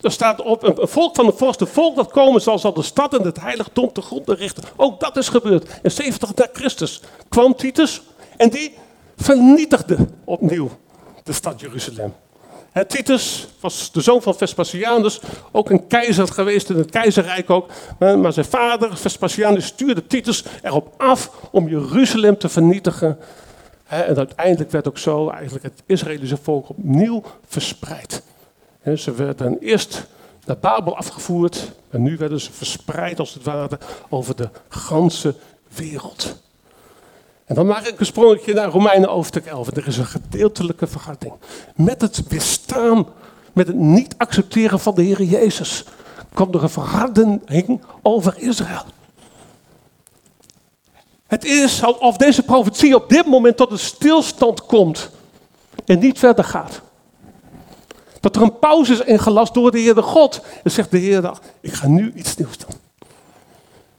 [0.00, 3.18] Er staat op, een volk van de vorst, volk dat komen zal, zal de stad
[3.18, 4.64] en het heiligdom te grond richten.
[4.76, 5.80] Ook dat is gebeurd.
[5.82, 8.02] In 70 na Christus kwam Titus
[8.36, 8.74] en die
[9.16, 10.70] vernietigde opnieuw
[11.22, 12.14] de stad Jeruzalem.
[12.86, 15.20] Titus was de zoon van Vespasianus,
[15.50, 17.70] ook een keizer geweest in het keizerrijk ook.
[17.98, 23.18] Maar zijn vader, Vespasianus, stuurde Titus erop af om Jeruzalem te vernietigen.
[23.86, 28.22] En uiteindelijk werd ook zo eigenlijk het Israëlische volk opnieuw verspreid.
[28.96, 30.06] Ze werden eerst
[30.44, 31.72] naar Babel afgevoerd.
[31.90, 35.34] En nu werden ze verspreid als het ware over de ganse
[35.74, 36.41] wereld.
[37.52, 39.76] En dan maak ik een sprongetje naar Romeinen hoofdstuk 11.
[39.76, 41.32] Er is een gedeeltelijke verharding.
[41.74, 43.06] Met het weerstaan,
[43.52, 45.84] met het niet accepteren van de Heer Jezus,
[46.32, 48.84] kwam er een verharding over Israël.
[51.26, 55.10] Het is alsof deze profetie op dit moment tot een stilstand komt
[55.84, 56.80] en niet verder gaat.
[58.20, 60.40] Dat er een pauze is ingelast door de Heer de God.
[60.64, 62.81] En zegt de Heer, ik ga nu iets nieuws doen.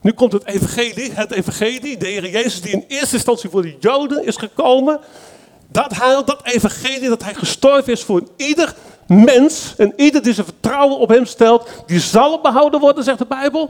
[0.03, 3.75] Nu komt het evangelie, het evangelie, de Heer Jezus die in eerste instantie voor de
[3.79, 4.99] Joden is gekomen.
[5.67, 8.75] Dat heil, dat evangelie, dat hij gestorven is voor ieder
[9.07, 9.73] mens.
[9.77, 13.69] En ieder die zijn vertrouwen op hem stelt, die zal behouden worden, zegt de Bijbel.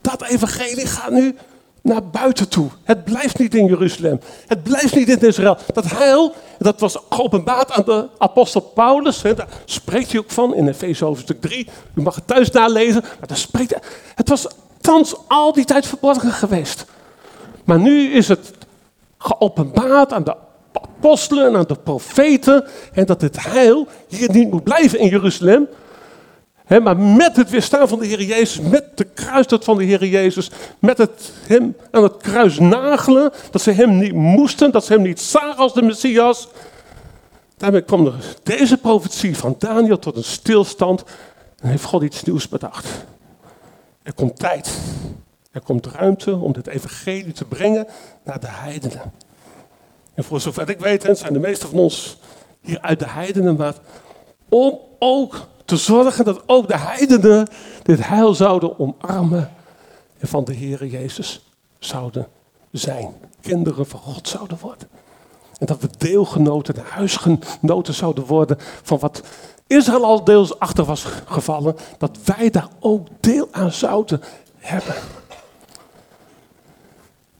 [0.00, 1.36] Dat evangelie gaat nu
[1.82, 2.68] naar buiten toe.
[2.82, 4.20] Het blijft niet in Jeruzalem.
[4.46, 5.58] Het blijft niet in Israël.
[5.72, 9.22] Dat heil, dat was geopenbaard aan de apostel Paulus.
[9.22, 11.68] Hè, daar spreekt hij ook van in Efeze hoofdstuk 3.
[11.94, 13.00] U mag het thuis nalezen.
[13.00, 13.82] Maar daar spreekt hij.
[14.14, 14.46] Het was
[14.82, 16.84] thans al die tijd verborgen geweest.
[17.64, 18.52] Maar nu is het
[19.18, 20.36] geopenbaard aan de
[20.72, 22.64] apostelen en aan de profeten.
[22.92, 25.68] En dat het heil hier niet moet blijven in Jeruzalem
[26.80, 30.50] maar met het weerstaan van de Heer Jezus, met de kruisdood van de Heer Jezus,
[30.78, 35.02] met het hem aan het kruis nagelen, dat ze hem niet moesten, dat ze hem
[35.02, 36.48] niet zagen als de Messias.
[37.56, 41.04] Daarmee kwam deze profetie van Daniel tot een stilstand
[41.60, 43.04] en heeft God iets nieuws bedacht.
[44.02, 44.78] Er komt tijd,
[45.50, 47.86] er komt ruimte om dit evangelie te brengen
[48.24, 49.12] naar de heidenen.
[50.14, 52.18] En voor zover ik weet, zijn de meesten van ons
[52.60, 53.74] hier uit de heidenen, maar
[54.48, 57.48] om ook te zorgen dat ook de heidenen
[57.82, 59.50] dit heil zouden omarmen
[60.18, 62.26] en van de Heere Jezus zouden
[62.70, 63.14] zijn.
[63.40, 64.88] Kinderen van God zouden worden.
[65.58, 69.22] En dat we deelgenoten en huisgenoten zouden worden van wat
[69.76, 74.22] Israël al deels achter was gevallen, dat wij daar ook deel aan zouden
[74.58, 74.94] hebben.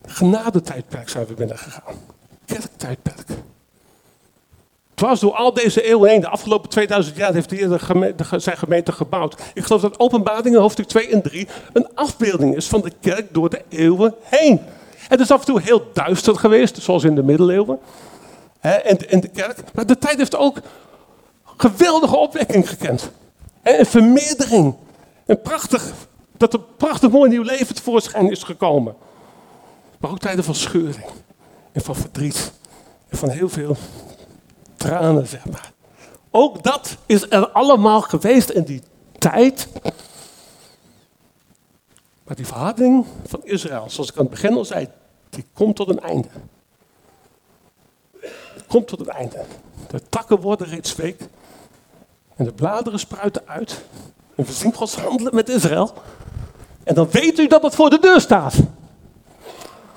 [0.06, 1.94] Genadetijdperk zijn we binnengegaan.
[2.44, 3.22] Kerktijdperk
[4.94, 8.92] was door al deze eeuwen heen, de afgelopen 2000 jaar, heeft de gemeente, zijn gemeente
[8.92, 9.42] gebouwd.
[9.54, 13.50] Ik geloof dat openbaringen hoofdstuk 2 en 3 een afbeelding is van de kerk door
[13.50, 14.60] de eeuwen heen.
[15.08, 17.78] Het is af en toe heel duister geweest, zoals in de middeleeuwen.
[18.60, 19.62] en, en de kerk.
[19.74, 20.56] Maar de tijd heeft ook
[21.56, 23.10] geweldige opwekking gekend.
[23.62, 24.74] En een vermeerdering.
[25.26, 25.92] Een prachtig,
[26.36, 28.94] dat een prachtig mooi nieuw leven tevoorschijn is gekomen.
[29.98, 31.06] Maar ook tijden van scheuring.
[31.72, 32.52] En van verdriet.
[33.08, 33.76] En van heel veel
[34.76, 35.72] tranen, zeg maar.
[36.30, 38.82] Ook dat is er allemaal geweest in die
[39.18, 39.68] tijd.
[42.24, 44.88] Maar die verharding van Israël, zoals ik aan het begin al zei,
[45.30, 46.28] die komt tot een einde.
[48.20, 49.44] Die komt tot een einde.
[49.88, 51.20] De takken worden reeds week.
[52.42, 53.80] En de bladeren spruiten uit.
[54.34, 55.92] En we zien Gods handelen met Israël.
[56.84, 58.54] En dan weet u dat het voor de deur staat.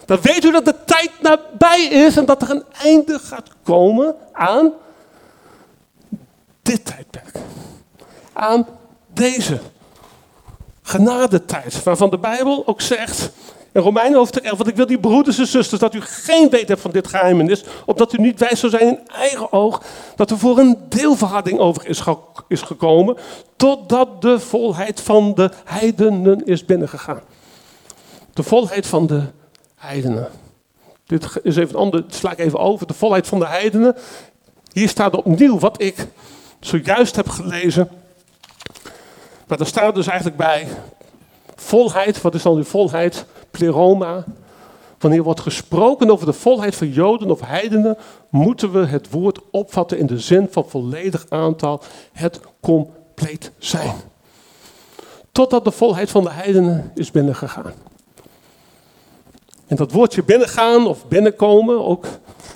[0.05, 4.15] Dan weet u dat de tijd nabij is en dat er een einde gaat komen
[4.31, 4.71] aan
[6.62, 7.39] dit tijdperk.
[8.34, 8.67] Aan
[9.13, 9.60] deze
[10.81, 13.31] genadetijd, waarvan de Bijbel ook zegt
[13.75, 16.67] in Romeinen hoofdstuk 11, want ik wil die broeders en zusters dat u geen weet
[16.67, 19.81] hebt van dit geheimenis, opdat u niet wijs zou zijn in eigen oog,
[20.15, 22.03] dat er voor een deelverharding over is,
[22.47, 23.17] is gekomen,
[23.55, 27.21] totdat de volheid van de heidenen is binnengegaan.
[28.33, 29.23] De volheid van de
[29.75, 30.27] heidenen.
[31.05, 32.88] Dit is even een ander, sla ik even over.
[32.88, 33.95] De volheid van de heidenen.
[34.71, 36.07] Hier staat opnieuw wat ik
[36.59, 37.89] zojuist heb gelezen.
[39.47, 40.67] Maar er staat dus eigenlijk bij
[41.55, 42.21] volheid.
[42.21, 43.25] Wat is dan die volheid?
[43.57, 44.23] Pleroma.
[44.97, 47.97] Wanneer wordt gesproken over de volheid van Joden of heidenen,
[48.29, 53.95] moeten we het woord opvatten in de zin van volledig aantal, het compleet zijn.
[55.31, 57.73] Totdat de volheid van de heidenen is binnengegaan.
[59.67, 62.05] En dat woordje binnengaan of binnenkomen, ook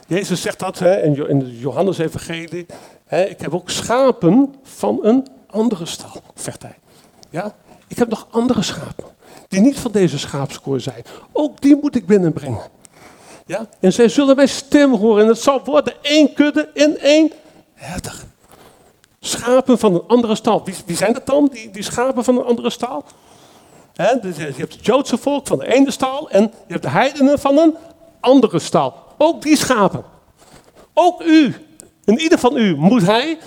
[0.07, 2.65] Jezus zegt dat hè, in de Johannes-evangelie.
[3.09, 6.75] Ik heb ook schapen van een andere stal, zegt hij.
[7.29, 7.55] Ja?
[7.87, 9.05] Ik heb nog andere schapen,
[9.49, 11.03] die niet van deze schaapskoor zijn.
[11.31, 12.61] Ook die moet ik binnenbrengen.
[13.45, 13.69] Ja?
[13.79, 17.31] En zij zullen mijn stem horen en het zal worden één kudde in één
[17.73, 18.13] herder.
[19.19, 20.65] Schapen van een andere stal.
[20.65, 23.03] Wie, wie zijn dat dan, die, die schapen van een andere stal?
[24.21, 27.39] Dus je hebt het Joodse volk van de ene stal en je hebt de heidenen
[27.39, 27.75] van een
[28.19, 28.93] andere stal.
[29.17, 30.03] Ook die schapen.
[30.93, 31.55] Ook u.
[32.05, 33.37] En ieder van u moet hij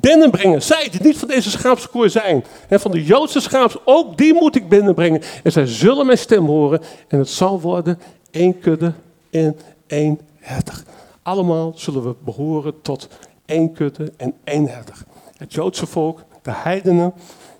[0.00, 0.62] binnenbrengen.
[0.62, 2.44] Zij die niet van deze schaapskoor zijn.
[2.68, 5.22] En van de Joodse schaaps, ook die moet ik binnenbrengen.
[5.42, 6.80] En zij zullen mijn stem horen.
[7.08, 7.98] En het zal worden
[8.30, 8.92] één kudde
[9.30, 10.82] in één herder.
[11.22, 13.08] Allemaal zullen we behoren tot
[13.44, 14.96] één kudde en één herder.
[15.36, 17.12] Het Joodse volk, de heidenen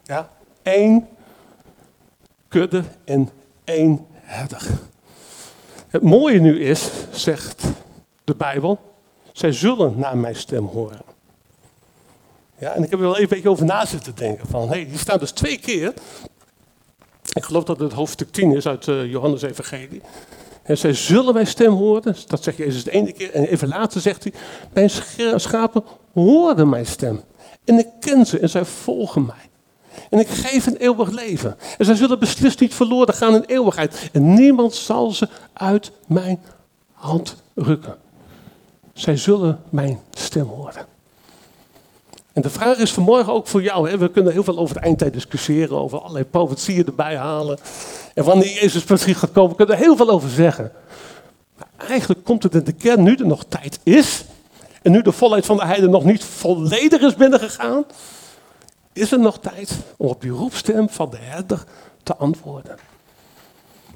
[0.02, 0.30] Ja?
[0.62, 1.06] Eén
[2.48, 3.28] kudde en
[3.64, 4.68] één herder.
[5.88, 7.64] Het mooie nu is, zegt
[8.24, 8.78] de Bijbel,
[9.32, 11.11] zij zullen naar mijn stem horen.
[12.62, 14.46] Ja, en ik heb er wel even een beetje over na zitten denken.
[14.48, 15.94] Van, hey, hier staat dus twee keer.
[17.32, 20.02] Ik geloof dat het hoofdstuk 10 is uit uh, Johannes Evangelie.
[20.62, 22.16] En zij zullen mijn stem horen.
[22.26, 23.32] Dat zegt Jezus de ene keer.
[23.32, 24.32] En even later zegt hij:
[24.72, 24.90] Mijn
[25.40, 27.22] schapen horen mijn stem.
[27.64, 29.50] En ik ken ze en zij volgen mij.
[30.10, 31.56] En ik geef een eeuwig leven.
[31.78, 34.10] En zij zullen beslist niet verloren gaan in eeuwigheid.
[34.12, 36.42] En niemand zal ze uit mijn
[36.92, 37.96] hand rukken.
[38.92, 40.91] Zij zullen mijn stem horen.
[42.32, 43.90] En de vraag is vanmorgen ook voor jou.
[43.90, 43.98] Hè?
[43.98, 47.58] We kunnen heel veel over de eindtijd discussiëren, over allerlei profetieën erbij halen.
[48.14, 50.72] En wanneer Jezus misschien gaat komen, kunnen er heel veel over zeggen.
[51.58, 54.24] Maar eigenlijk komt het in de kern, nu er nog tijd is,
[54.82, 57.84] en nu de volheid van de heide nog niet volledig is binnengegaan,
[58.92, 61.64] is er nog tijd om op die roepstem van de herder
[62.02, 62.76] te antwoorden.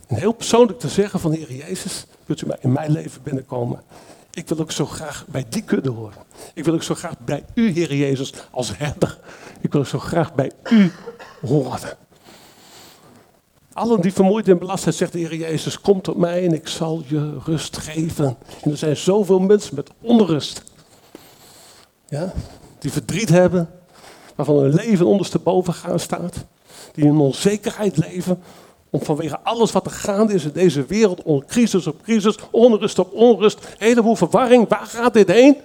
[0.06, 3.80] En heel persoonlijk te zeggen van Heer Jezus, wilt u in mijn leven binnenkomen?
[4.36, 6.22] Ik wil ook zo graag bij die kudde horen.
[6.54, 9.18] Ik wil ook zo graag bij u, Heer Jezus, als herder.
[9.60, 10.92] Ik wil ook zo graag bij u
[11.40, 11.96] horen.
[13.72, 16.68] Allen die vermoeid en belast zijn, zegt de Heer Jezus, kom tot mij en ik
[16.68, 18.36] zal je rust geven.
[18.62, 20.62] En er zijn zoveel mensen met onrust.
[22.08, 22.32] Ja,
[22.78, 23.70] die verdriet hebben,
[24.34, 26.44] waarvan hun leven ondersteboven gaan staat.
[26.92, 28.42] Die in onzekerheid leven,
[28.90, 33.12] om vanwege alles wat er gaande is in deze wereld, crisis op crisis, onrust op
[33.12, 35.56] onrust, heleboel verwarring, waar gaat dit heen?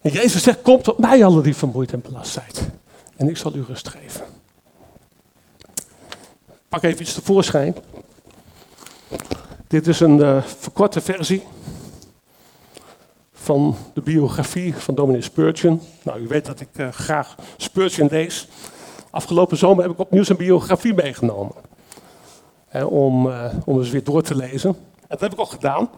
[0.00, 2.80] En Jezus zegt, kom tot mij allen die vermoeid en belast zijn.
[3.16, 4.24] En ik zal u rust geven.
[6.68, 7.74] Pak even iets tevoorschijn.
[9.66, 11.42] Dit is een uh, verkorte versie
[13.32, 15.82] van de biografie van dominee Spurgeon.
[16.02, 18.48] Nou, u weet dat ik uh, graag Spurgeon lees.
[19.10, 21.54] Afgelopen zomer heb ik opnieuw zijn biografie meegenomen.
[22.88, 24.70] Om, uh, om eens weer door te lezen.
[24.70, 25.90] En dat heb ik ook gedaan.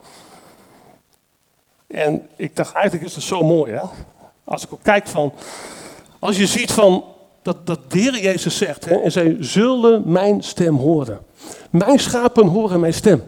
[1.87, 3.83] En ik dacht, eigenlijk is het zo mooi, hè?
[4.45, 5.33] Als ik ook kijk van,
[6.19, 7.05] als je ziet van,
[7.43, 11.21] dat, dat de Jezus zegt, hè, en zij zullen mijn stem horen.
[11.71, 13.25] Mijn schapen horen mijn stem.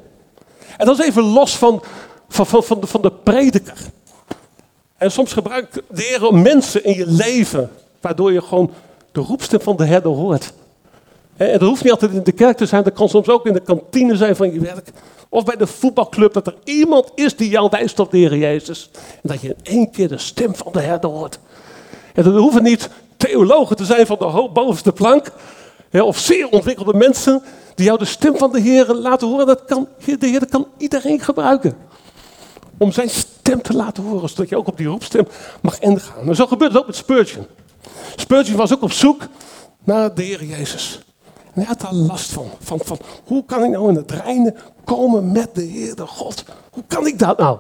[0.77, 1.83] En dat is even los van,
[2.29, 3.79] van, van, van, de, van de prediker.
[4.97, 7.71] En soms gebruikt de Heer mensen in je leven,
[8.01, 8.71] waardoor je gewoon
[9.15, 10.53] de roepstem van de herder hoort.
[11.37, 13.53] En dat hoeft niet altijd in de kerk te zijn, dat kan soms ook in
[13.53, 14.91] de kantine zijn van je werk.
[15.29, 18.91] Of bij de voetbalclub, dat er iemand is die jou wijst op de Heer Jezus.
[18.95, 21.39] En dat je in één keer de stem van de herder hoort.
[22.15, 25.33] En dat hoeven niet theologen te zijn van de bovenste plank.
[25.93, 27.43] Of zeer ontwikkelde mensen
[27.75, 29.47] die jou de stem van de Heer laten horen.
[29.47, 31.77] Dat kan, de Heer kan iedereen gebruiken.
[32.79, 35.27] Om zijn stem te laten horen, zodat je ook op die roepstem
[35.63, 36.29] mag ingaan.
[36.29, 37.47] En zo gebeurt het ook met Spurgeon.
[38.17, 39.27] Spurgeon was ook op zoek
[39.85, 41.01] naar de Heer Jezus.
[41.25, 42.99] En hij had daar last van, van, van.
[43.25, 46.45] Hoe kan ik nou in het reinen komen met de Heer de God?
[46.71, 47.59] Hoe kan ik dat nou?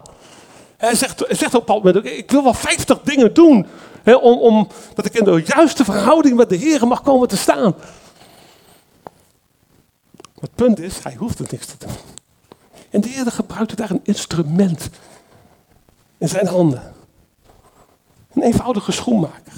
[0.76, 3.66] Hij zegt, hij zegt op een moment, ik wil wel 50 dingen doen.
[4.02, 7.36] Hè, om, om, dat ik in de juiste verhouding met de Heer mag komen te
[7.36, 7.74] staan.
[10.40, 11.92] Het punt is, hij hoeft het niks te doen.
[12.90, 14.90] En de Heer gebruikte daar een instrument
[16.18, 16.94] in zijn handen.
[18.32, 19.52] Een eenvoudige schoenmaker.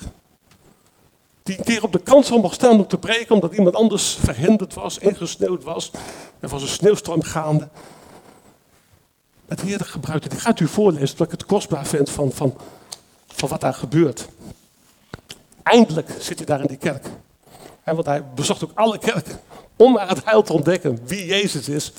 [1.46, 4.74] Die een keer op de kansel mocht staan om te preken, omdat iemand anders verhinderd
[4.74, 5.90] was, ingesneeuwd was.
[6.40, 7.68] Er was een sneeuwstorm gaande.
[9.46, 12.54] Het Heer gebruikte, ik ga het u voorlezen, omdat ik het kostbaar vind van, van,
[13.26, 14.28] van wat daar gebeurt.
[15.62, 17.06] Eindelijk zit hij daar in die kerk.
[17.82, 19.40] En want hij bezocht ook alle kerken
[19.76, 21.92] om maar het heil te ontdekken wie Jezus is.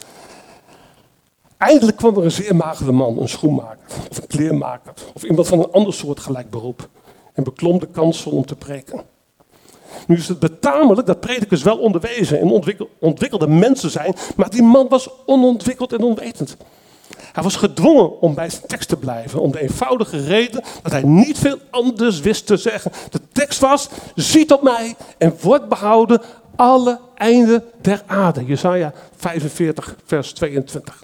[1.58, 5.60] Eindelijk kwam er een zeer magere man, een schoenmaker of een kleermaker of iemand van
[5.60, 6.90] een ander soort gelijk beroep
[7.34, 9.16] en beklom de kansel om te preken.
[10.08, 12.62] Nu is het betamelijk dat predikers wel onderwezen en
[13.00, 16.58] ontwikkelde mensen zijn, maar die man was onontwikkeld en onwetend.
[17.34, 21.04] Hij was gedwongen om bij zijn tekst te blijven, om de eenvoudige reden dat hij
[21.04, 22.92] niet veel anders wist te zeggen.
[23.10, 26.22] De tekst was, ziet op mij en wordt behouden
[26.56, 28.46] alle einden der aarde.
[28.46, 31.04] Jesaja 45, vers 22.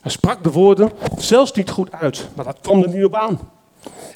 [0.00, 3.50] Hij sprak de woorden zelfs niet goed uit, maar dat kwam er niet op aan.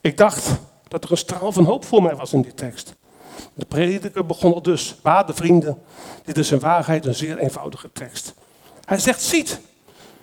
[0.00, 0.50] Ik dacht
[0.88, 2.94] dat er een straal van hoop voor mij was in die tekst.
[3.54, 5.78] De prediker begon al dus, waarde vrienden,
[6.24, 8.34] dit is in waarheid een zeer eenvoudige tekst.
[8.84, 9.60] Hij zegt, ziet,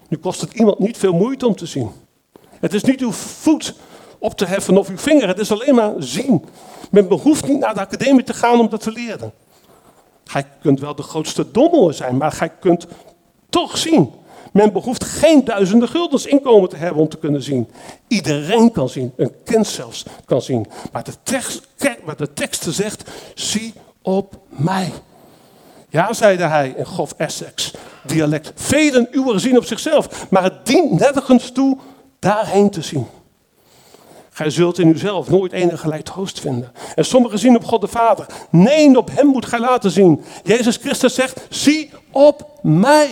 [0.08, 1.92] nu kost het iemand niet veel moeite om te zien.
[2.50, 3.76] Het is niet uw voet
[4.20, 6.46] op te heffen of uw vinger, het is alleen maar zien.
[6.92, 9.34] Men behoeft niet naar de academie te gaan om dat te leren.
[10.24, 12.88] Gij kunt wel de grootste dommel zijn, maar gij kunt
[13.50, 14.14] toch zien.
[14.58, 17.68] Men behoeft geen duizenden guldens inkomen te hebben om te kunnen zien.
[18.08, 20.68] Iedereen kan zien, een kind zelfs kan zien.
[20.92, 21.68] Maar de tekst,
[22.18, 24.92] de tekst zegt, zie op mij.
[25.90, 27.74] Ja, zeide hij in Gof Essex
[28.06, 28.52] dialect.
[28.56, 31.78] Velen uwer zien op zichzelf, maar het dient nergens toe
[32.20, 33.08] daarheen te zien.
[34.30, 36.72] Gij zult in uzelf nooit enige troost vinden.
[36.96, 38.26] En sommigen zien op God de Vader.
[38.50, 40.24] Nee, op hem moet gij laten zien.
[40.44, 43.10] Jezus Christus zegt, zie op mij.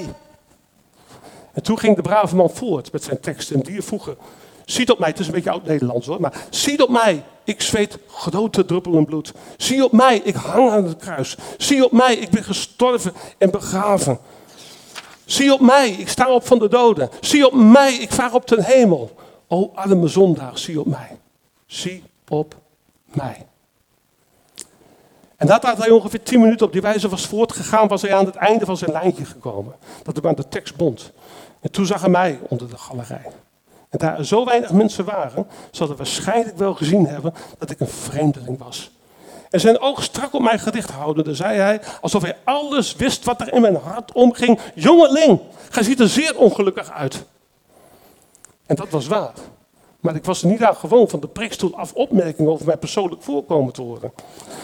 [1.56, 4.18] En toen ging de brave man voort met zijn tekst en die voegen.
[4.66, 7.97] Zie op mij, het is een beetje oud-Nederlands hoor, maar zie op mij, ik zweet
[8.08, 9.34] grote druppelen bloed.
[9.58, 11.38] Zie op mij, ik hang aan het kruis.
[11.58, 14.20] Zie op mij, ik ben gestorven en begraven.
[15.26, 17.10] Zie op mij, ik sta op van de doden.
[17.22, 19.16] Zie op mij, ik vaar op ten hemel.
[19.47, 21.18] O arme zondaar, zie op mij.
[21.66, 22.56] Zie op
[23.03, 23.45] mij.
[25.36, 28.36] En nadat hij ongeveer tien minuten op die wijze was voortgegaan, was hij aan het
[28.36, 29.76] einde van zijn lijntje gekomen.
[30.03, 31.12] Dat hij aan de tekst bond.
[31.66, 33.26] En toen zag hij mij onder de galerij.
[33.89, 35.47] En daar zo weinig mensen waren,
[35.88, 38.91] hij waarschijnlijk wel gezien hebben dat ik een vreemdeling was.
[39.49, 43.41] En zijn oog strak op mij gedicht houdende, zei hij, alsof hij alles wist wat
[43.41, 44.59] er in mijn hart omging.
[44.76, 45.39] Jongeling,
[45.70, 47.26] gij ziet er zeer ongelukkig uit.
[48.66, 49.34] En dat was waar.
[50.06, 53.22] Maar ik was er niet aan gewoon van de preekstoel af opmerkingen over mijn persoonlijk
[53.22, 54.14] voorkomen te horen.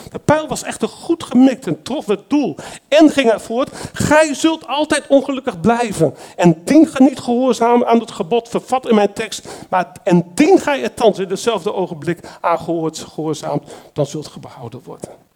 [0.09, 2.55] De pijl was echter goed gemikt en trof het doel.
[2.87, 6.13] En ging er voort, gij zult altijd ongelukkig blijven.
[6.35, 9.47] En dien gij niet gehoorzaam aan het gebod vervat in mijn tekst.
[9.69, 13.61] Maar en dien gij het thans in hetzelfde ogenblik aangehoord gehoorzaam,
[13.93, 15.30] dan zult ge behouden worden.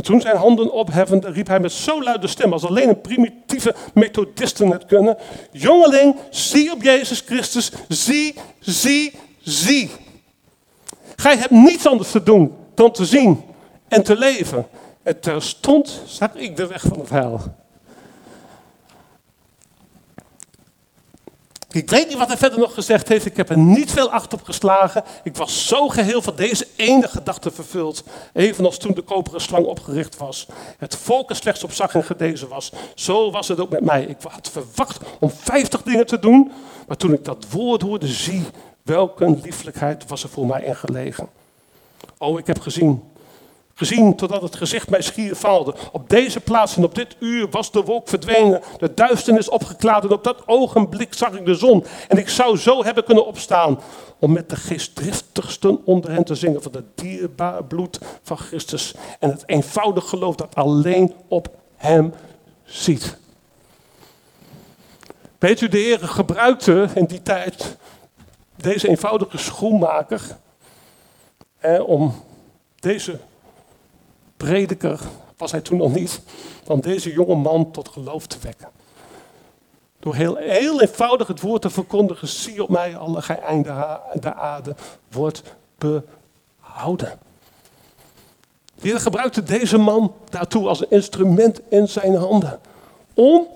[0.00, 3.74] En toen zijn handen opheffende, riep hij met zo luide stem als alleen een primitieve
[3.94, 5.16] methodisten het kunnen.
[5.50, 9.90] Jongeling, zie op Jezus Christus, zie, zie, zie.
[11.16, 13.44] Gij hebt niets anders te doen dan te zien
[13.88, 14.66] en te leven.
[15.02, 17.40] En terstond zag ik de weg van het heil.
[21.72, 23.26] Ik weet niet wat hij verder nog gezegd heeft.
[23.26, 25.04] Ik heb er niet veel acht op geslagen.
[25.22, 28.04] Ik was zo geheel van deze ene gedachte vervuld.
[28.32, 30.46] Evenals toen de koperen slang opgericht was.
[30.78, 32.72] Het volk er slechts op zag en gedezen was.
[32.94, 34.04] Zo was het ook met mij.
[34.04, 36.52] Ik had verwacht om vijftig dingen te doen.
[36.86, 38.44] Maar toen ik dat woord hoorde, zie,
[38.82, 41.28] welke lieflijkheid was er voor mij ingelegen.
[42.18, 43.02] Oh, ik heb gezien
[43.80, 45.74] Gezien totdat het gezicht mij schier faalde.
[45.92, 50.10] Op deze plaats en op dit uur was de wolk verdwenen, de duisternis opgeklaard en
[50.10, 51.84] op dat ogenblik zag ik de zon.
[52.08, 53.80] En ik zou zo hebben kunnen opstaan
[54.18, 58.94] om met de geestdriftigsten onder hen te zingen van het dierbare bloed van Christus.
[59.18, 62.14] En het eenvoudig geloof dat alleen op hem
[62.64, 63.16] ziet.
[65.38, 67.76] Weet u, de Heer gebruikte in die tijd
[68.56, 70.36] deze eenvoudige schoenmaker
[71.86, 72.14] om
[72.80, 73.18] deze
[74.44, 75.00] prediker
[75.36, 76.20] was hij toen nog niet,
[76.64, 78.68] van deze jonge man tot geloof te wekken.
[79.98, 83.62] Door heel, heel eenvoudig het woord te verkondigen, zie op mij alle gij
[84.20, 84.74] de aarde,
[85.10, 85.42] wordt
[85.78, 87.18] behouden.
[88.74, 92.60] De Heer gebruikte deze man daartoe als een instrument in zijn handen.
[93.14, 93.46] Om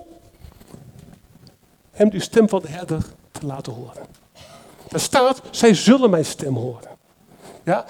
[1.91, 4.07] hem die stem van de herder te laten horen.
[4.91, 6.91] Er staat, zij zullen mijn stem horen.
[7.63, 7.85] Ja,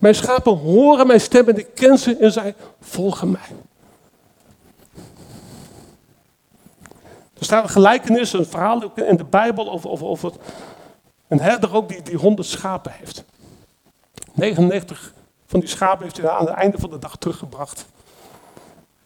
[0.00, 3.48] mijn schapen horen mijn stem en ik ken ze en zij volgen mij.
[7.38, 10.32] Er staat een gelijkenis, een verhaal in de Bijbel over, over, over
[11.28, 13.24] een herder ook die, die honderd schapen heeft.
[14.32, 15.12] 99
[15.46, 17.86] van die schapen heeft hij aan het einde van de dag teruggebracht.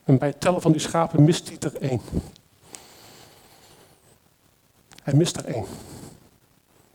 [0.05, 2.01] En bij het tellen van die schapen mist hij er één.
[5.03, 5.65] Hij mist er één.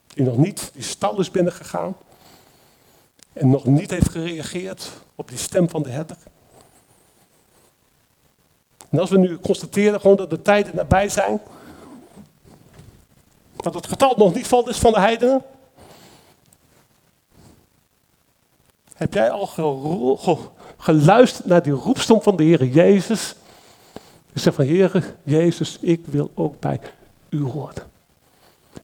[0.08, 1.96] Die nog niet die stal is binnengegaan
[3.34, 6.18] en nog niet heeft gereageerd op die stem van de herder.
[8.90, 11.40] En als we nu constateren gewoon dat de tijden nabij zijn,
[13.56, 15.44] dat het getal nog niet valt is van de heidenen,
[18.94, 19.48] heb jij al
[20.78, 23.36] geluisterd naar die roepstom van de Heer Jezus?
[24.34, 26.80] Je zegt van Heer Jezus, ik wil ook bij
[27.30, 27.84] u horen.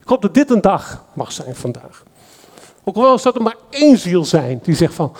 [0.00, 2.02] Ik hoop dat dit een dag mag zijn vandaag.
[2.88, 5.16] Ook al zou er maar één ziel zijn die zegt van,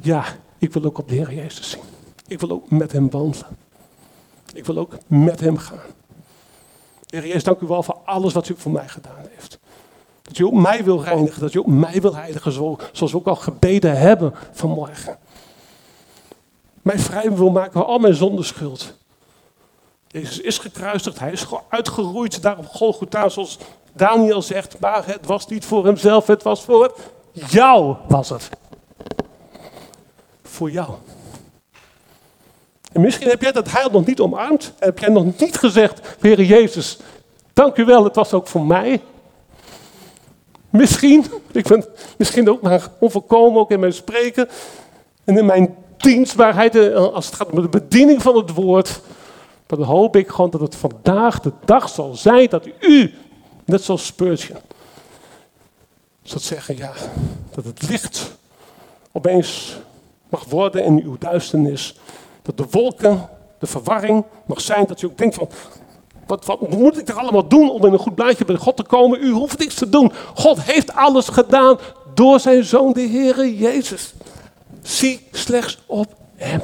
[0.00, 0.24] ja,
[0.58, 1.82] ik wil ook op de Heer Jezus zien.
[2.26, 3.46] Ik wil ook met hem wandelen.
[4.54, 5.78] Ik wil ook met hem gaan.
[7.06, 9.58] Heer Jezus, dank u wel voor alles wat u voor mij gedaan heeft.
[10.22, 13.26] Dat u ook mij wil reinigen, dat u ook mij wil heiligen, zoals we ook
[13.26, 15.18] al gebeden hebben vanmorgen.
[16.82, 18.96] Mij vrij wil maken van al mijn zondeschuld.
[20.08, 23.58] Jezus is gekruisigd, hij is uitgeroeid daar op Golgotha, zoals
[23.96, 26.94] Daniel zegt, maar het was niet voor hemzelf, het was voor
[27.32, 28.48] jou was het.
[30.42, 30.90] Voor jou.
[32.92, 34.72] En misschien heb jij dat heil nog niet omarmd.
[34.78, 36.98] Heb jij nog niet gezegd, Heer Jezus,
[37.52, 39.00] dank u wel, het was ook voor mij.
[40.70, 41.84] Misschien, ik ben
[42.18, 44.48] misschien ook maar onvolkomen, ook in mijn spreken
[45.24, 49.00] en in mijn dienstbaarheid, als het gaat om de bediening van het woord.
[49.66, 53.14] Dan hoop ik gewoon dat het vandaag de dag zal zijn dat u,
[53.66, 54.60] net zoals Spurgeon,
[56.22, 56.92] zult zeggen, ja,
[57.54, 58.36] dat het licht
[59.12, 59.76] opeens
[60.28, 61.94] mag worden in uw duisternis.
[62.42, 65.48] Dat de wolken, de verwarring mag zijn, dat u ook denkt van,
[66.26, 68.82] wat, wat moet ik er allemaal doen om in een goed blaadje bij God te
[68.82, 69.22] komen?
[69.22, 70.12] U hoeft niks te doen.
[70.34, 71.78] God heeft alles gedaan
[72.14, 74.14] door zijn zoon, de Heere Jezus.
[74.82, 76.62] Zie slechts op hem.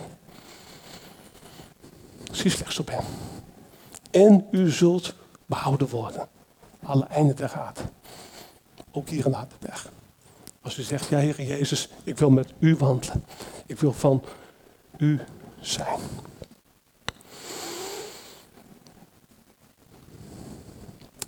[2.33, 3.05] Zie slechts op hem.
[4.11, 5.15] En u zult
[5.47, 6.29] behouden worden.
[6.83, 7.81] Alle einden der gaat.
[8.91, 9.89] Ook hier in Hardenberg.
[10.63, 13.25] Als u zegt, ja Heer Jezus, ik wil met u wandelen.
[13.67, 14.23] Ik wil van
[14.97, 15.21] u
[15.61, 16.01] zijn.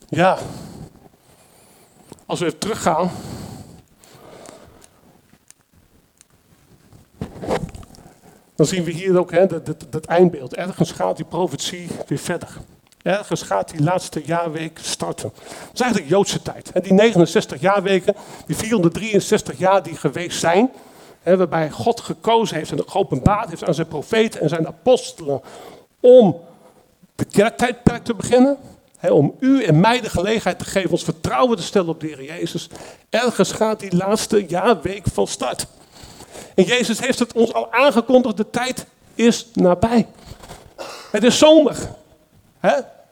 [0.09, 0.39] Ja,
[2.27, 3.11] als we even teruggaan.
[8.55, 10.55] Dan zien we hier ook hè, dat, dat, dat eindbeeld.
[10.55, 12.61] Ergens gaat die profetie weer verder.
[13.05, 15.33] Ergens gaat die laatste jaarweek starten.
[15.35, 16.71] Dat is eigenlijk Joodse tijd.
[16.83, 18.15] Die 69 jaarweken,
[18.47, 20.71] die 463 jaar die geweest zijn,
[21.23, 25.43] waarbij God gekozen heeft en geopenbaard heeft aan zijn profeten en zijn apostelen
[26.01, 26.41] om
[27.15, 28.57] de kerktijdperk te beginnen.
[29.01, 32.23] om u en mij de gelegenheid te geven ons vertrouwen te stellen op de Heer
[32.23, 32.69] Jezus.
[33.11, 35.67] Ergens gaat die laatste jaarweek van start.
[36.55, 40.07] En Jezus heeft het ons al aangekondigd, de tijd is nabij.
[41.11, 41.77] Het is zomer.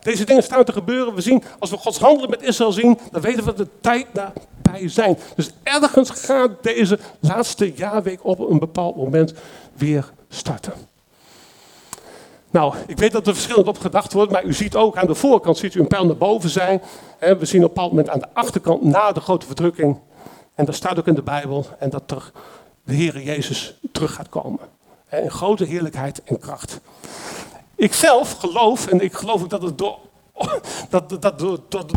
[0.03, 1.15] Deze dingen staan te gebeuren.
[1.15, 4.07] We zien, als we Gods handelen met Israël zien, dan weten we dat de tijd
[4.13, 5.19] nabij zijn.
[5.37, 9.35] Dus ergens gaat deze laatste jaarweek op een bepaald moment
[9.73, 10.73] weer starten.
[12.51, 15.15] Nou, ik weet dat er verschillend op gedacht wordt, maar u ziet ook aan de
[15.15, 16.83] voorkant ziet u een pijl naar boven zijn.
[17.19, 19.99] We zien op een bepaald moment aan de achterkant na de grote verdrukking.
[20.55, 21.67] En dat staat ook in de Bijbel.
[21.79, 22.33] En dat er
[22.85, 24.61] de Heer Jezus terug gaat komen.
[25.11, 26.81] In grote heerlijkheid en kracht.
[27.83, 29.99] Ik zelf geloof, en ik geloof ook dat het door,
[30.89, 31.39] dat, dat,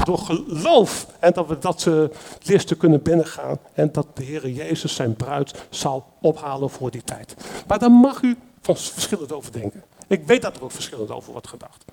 [0.05, 2.03] door, geloof, en dat we dat uh,
[2.41, 3.57] listen kunnen binnengaan.
[3.73, 7.35] En dat de Heer Jezus zijn bruid zal ophalen voor die tijd.
[7.67, 9.83] Maar daar mag u van verschillend over denken.
[10.07, 11.85] Ik weet dat er ook verschillend over wordt gedacht.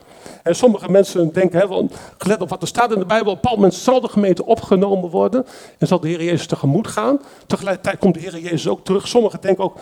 [0.43, 1.89] En sommige mensen denken, hè,
[2.19, 4.47] gelet op wat er staat in de Bijbel, op een bepaald moment zal de gemeente
[4.47, 5.47] opgenomen worden
[5.79, 7.21] en zal de Heer Jezus tegemoet gaan.
[7.47, 9.09] Tegelijkertijd komt de Heer Jezus ook terug.
[9.09, 9.77] Sommigen denken ook,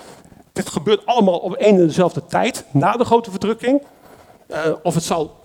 [0.52, 3.82] dit gebeurt allemaal op één en dezelfde tijd, na de grote verdrukking.
[4.50, 5.38] Uh, of het zal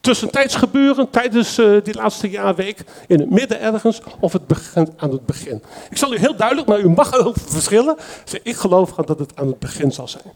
[0.00, 5.10] tussentijds gebeuren, tijdens uh, die laatste jaarweek, in het midden ergens, of het begint aan
[5.10, 5.62] het begin.
[5.90, 7.96] Ik zal u heel duidelijk, maar u mag erover verschillen.
[8.42, 10.32] Ik geloof dat het aan het begin zal zijn.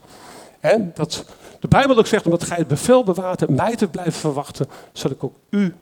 [0.60, 1.24] En dat
[1.60, 5.24] de Bijbel ook zegt, omdat gij het bevel bewaart mij te blijven verwachten, zal ik
[5.24, 5.74] ook u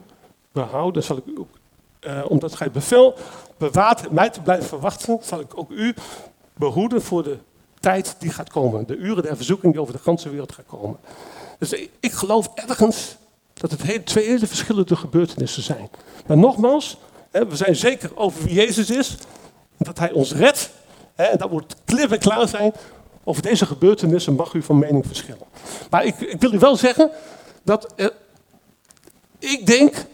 [0.51, 1.03] behouden.
[1.03, 1.49] Zal ik ook,
[2.01, 3.15] uh, omdat gij het bevel
[3.57, 5.93] bewaart mij te blijven verwachten, zal ik ook u
[6.53, 7.37] behoeden voor de
[7.79, 8.87] tijd die gaat komen.
[8.87, 10.97] De uren der verzoeking die over de ganse wereld gaat komen.
[11.59, 13.15] Dus ik geloof ergens
[13.53, 15.89] dat het twee hele verschillende gebeurtenissen zijn.
[16.27, 16.97] Maar nogmaals,
[17.31, 19.15] we zijn zeker over wie Jezus is.
[19.77, 20.69] Dat hij ons redt.
[21.15, 22.73] En dat moet klip en klaar zijn.
[23.23, 25.47] Over deze gebeurtenissen mag u van mening verschillen.
[25.89, 27.11] Maar ik, ik wil u wel zeggen
[27.63, 27.93] dat
[29.39, 30.05] ik denk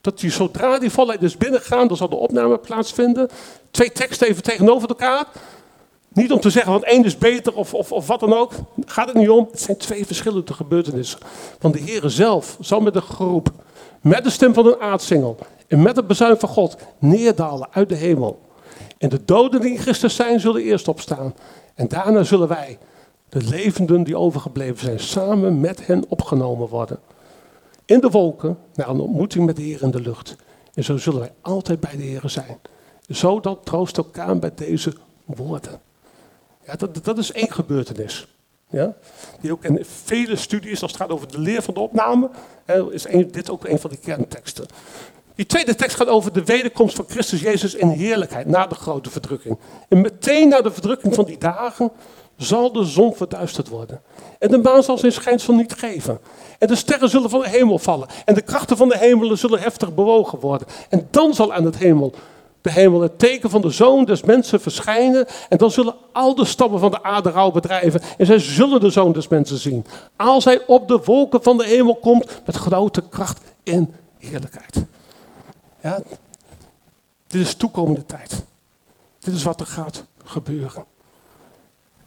[0.00, 3.28] dat die, zodra die volheid dus binnengaan, dan zal de opname plaatsvinden.
[3.70, 5.26] Twee teksten even tegenover elkaar.
[6.12, 8.52] Niet om te zeggen, van één is beter of, of, of wat dan ook.
[8.86, 9.48] Gaat het niet om.
[9.50, 11.18] Het zijn twee verschillende gebeurtenissen.
[11.58, 13.50] Want de Heer zelf zal met een geroep,
[14.00, 15.38] met de stem van een aardsingel
[15.68, 18.40] en met het bezuin van God neerdalen uit de hemel.
[18.98, 21.34] En de doden die in Christus zijn, zullen eerst opstaan.
[21.74, 22.78] En daarna zullen wij,
[23.28, 26.98] de levenden die overgebleven zijn, samen met hen opgenomen worden.
[27.84, 30.36] In de wolken, naar een ontmoeting met de Heer in de lucht.
[30.74, 32.58] En zo zullen wij altijd bij de Heer zijn.
[33.08, 34.92] Zodat troost elkaar bij deze
[35.24, 35.80] woorden.
[36.70, 38.26] Ja, dat, dat is één gebeurtenis.
[38.68, 38.94] Ja?
[39.40, 42.30] Die ook in vele studies, als het gaat over de leer van de opname,
[42.90, 44.66] is dit ook een van de kernteksten.
[45.34, 49.10] Die tweede tekst gaat over de wederkomst van Christus Jezus in heerlijkheid na de grote
[49.10, 49.58] verdrukking.
[49.88, 51.90] En meteen na de verdrukking van die dagen
[52.36, 54.02] zal de zon verduisterd worden.
[54.38, 56.18] En de maan zal zijn schijnsel niet geven.
[56.58, 58.08] En de sterren zullen van de hemel vallen.
[58.24, 60.66] En de krachten van de hemelen zullen heftig bewogen worden.
[60.88, 62.14] En dan zal aan het hemel,
[62.60, 65.26] de hemel het teken van de zoon des mensen verschijnen.
[65.48, 68.00] En dan zullen al de stammen van de aarde rouw bedrijven.
[68.18, 69.86] En zij zullen de zoon des mensen zien.
[70.16, 74.84] Als hij op de wolken van de hemel komt met grote kracht en heerlijkheid.
[75.82, 76.02] Ja,
[77.26, 78.44] dit is toekomende tijd.
[79.18, 80.84] Dit is wat er gaat gebeuren.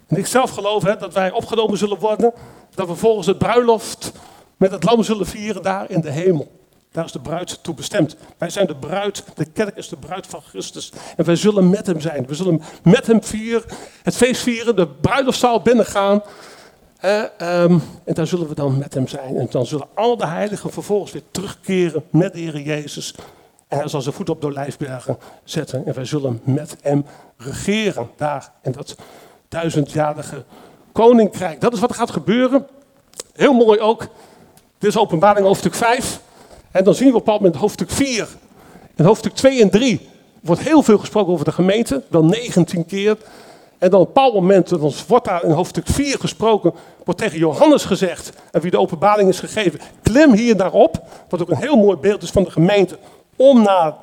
[0.08, 2.34] En ik zelf geloof hè, dat wij opgenomen zullen worden.
[2.76, 4.12] dat we volgens het bruiloft
[4.58, 6.52] met het lam zullen vieren daar in de hemel.
[6.94, 8.16] Daar is de bruid toe bestemd.
[8.38, 10.92] Wij zijn de bruid, de kerk is de bruid van Christus.
[11.18, 12.26] En wij zullen met hem zijn.
[12.28, 13.64] We zullen met hem vieren,
[14.04, 16.24] het feest vieren, de bruiloftszaal binnengaan.
[17.06, 17.24] Uh,
[18.04, 19.38] en daar zullen we dan met hem zijn.
[19.38, 23.16] En dan zullen al de heiligen vervolgens weer terugkeren met de Heer Jezus.
[23.68, 25.86] En hij zal zijn voet op de olijfbergen zetten.
[25.86, 27.06] En wij zullen met hem
[27.38, 28.96] regeren daar in dat
[29.50, 30.44] duizendjarige
[30.92, 31.62] koninkrijk.
[31.62, 32.68] Dat is wat gaat gebeuren.
[33.34, 34.08] Heel mooi ook.
[34.78, 36.22] Dit is openbaring hoofdstuk 5.
[36.74, 38.28] En dan zien we op een bepaald moment hoofdstuk 4.
[38.96, 40.10] In hoofdstuk 2 en 3
[40.42, 42.04] wordt heel veel gesproken over de gemeente.
[42.10, 43.18] Wel 19 keer.
[43.78, 44.70] En dan op een bepaald moment,
[45.08, 49.40] wordt daar in hoofdstuk 4 gesproken, wordt tegen Johannes gezegd, en wie de openbaring is
[49.40, 52.98] gegeven, klim hier naar op, wat ook een heel mooi beeld is van de gemeente,
[53.36, 53.94] om naar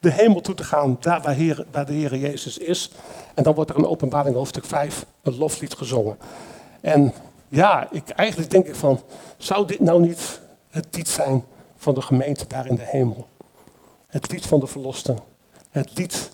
[0.00, 2.90] de hemel toe te gaan, daar waar, waar de Heer Jezus is.
[3.34, 6.18] En dan wordt er in openbaring hoofdstuk 5 een loflied gezongen.
[6.80, 7.12] En
[7.48, 9.00] ja, ik, eigenlijk denk ik van,
[9.36, 11.44] zou dit nou niet het lied zijn
[11.84, 13.26] van de gemeente daar in de hemel?
[14.06, 15.18] Het lied van de verlosten.
[15.70, 16.30] Het lied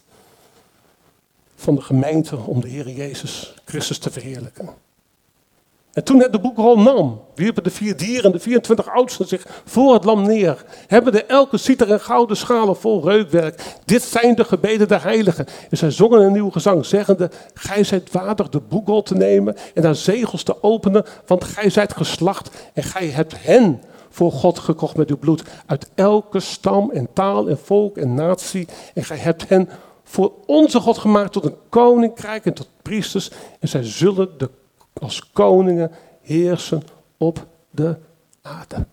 [1.54, 4.68] van de gemeente om de Heer Jezus Christus te verheerlijken.
[5.92, 9.94] En toen het de boekrol nam, wierpen de vier dieren, de 24 oudsten zich voor
[9.94, 10.64] het lam neer.
[10.86, 13.62] Hebben de elke citer en gouden schalen vol reukwerk.
[13.84, 15.46] Dit zijn de gebeden der heiligen.
[15.70, 19.84] En zij zongen een nieuw gezang, zeggende, gij zijt waardig de boekrol te nemen en
[19.84, 23.80] haar zegels te openen, want gij zijt geslacht en gij hebt hen
[24.10, 25.42] voor God gekocht met uw bloed.
[25.66, 28.68] Uit elke stam en taal en volk en natie.
[28.94, 29.68] En gij hebt hen
[30.02, 33.30] voor onze God gemaakt tot een koninkrijk en tot priesters.
[33.58, 34.50] En zij zullen de,
[34.92, 35.90] als koningen
[36.22, 36.82] heersen
[37.16, 37.96] op de
[38.42, 38.86] aarde.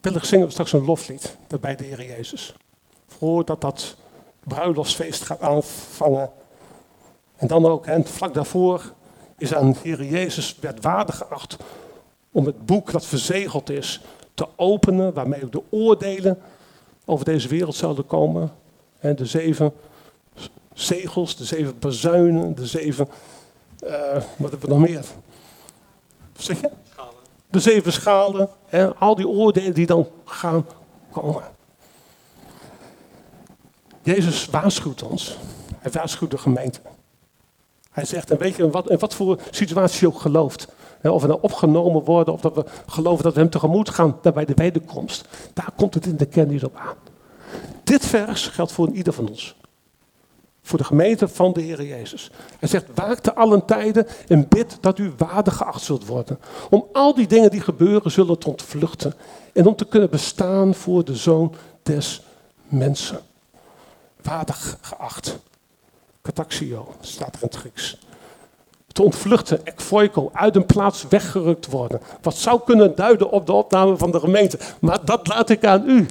[0.00, 2.54] Willig zingen we straks een loflied bij de Heer Jezus.
[3.06, 3.96] Voordat dat
[4.40, 6.30] bruiloftsfeest gaat aanvangen.
[7.36, 8.92] En dan ook, en vlak daarvoor
[9.38, 11.56] is aan de Heer Jezus werd waardig geacht
[12.34, 14.00] om het boek dat verzegeld is
[14.34, 16.38] te openen, waarmee ook de oordelen
[17.04, 18.52] over deze wereld zouden komen
[19.12, 19.72] de zeven
[20.74, 23.08] zegels, de zeven bazuinen, de zeven.
[23.84, 23.90] Uh,
[24.36, 25.04] wat hebben we nog meer?
[26.32, 26.70] Wat zeg je?
[26.92, 27.14] Schalen.
[27.50, 28.48] De zeven schalen.
[28.66, 30.66] Hè, al die oordelen die dan gaan
[31.10, 31.42] komen.
[34.02, 35.38] Jezus waarschuwt ons.
[35.78, 36.80] Hij waarschuwt de gemeente.
[37.90, 40.68] Hij zegt, en weet je, wat, in wat voor situatie je ook gelooft.
[41.12, 44.44] Of we nou opgenomen worden, of dat we geloven dat we hem tegemoet gaan bij
[44.44, 45.28] de wederkomst.
[45.52, 46.96] Daar komt het in de kern niet op aan.
[47.84, 49.56] Dit vers geldt voor ieder van ons.
[50.62, 52.30] Voor de gemeente van de Heer Jezus.
[52.58, 56.38] Hij zegt, waak te allen tijden en bid dat u waardig geacht zult worden.
[56.70, 59.14] Om al die dingen die gebeuren zullen te ontvluchten.
[59.52, 62.22] En om te kunnen bestaan voor de Zoon des
[62.68, 63.20] mensen.
[64.22, 65.38] Waardig geacht.
[66.22, 67.98] Kataxio staat er in het Grieks.
[68.94, 72.00] Te ontvluchten, ekvoiko, uit een plaats weggerukt worden.
[72.22, 74.58] Wat zou kunnen duiden op de opname van de gemeente.
[74.80, 76.06] Maar dat laat ik aan u.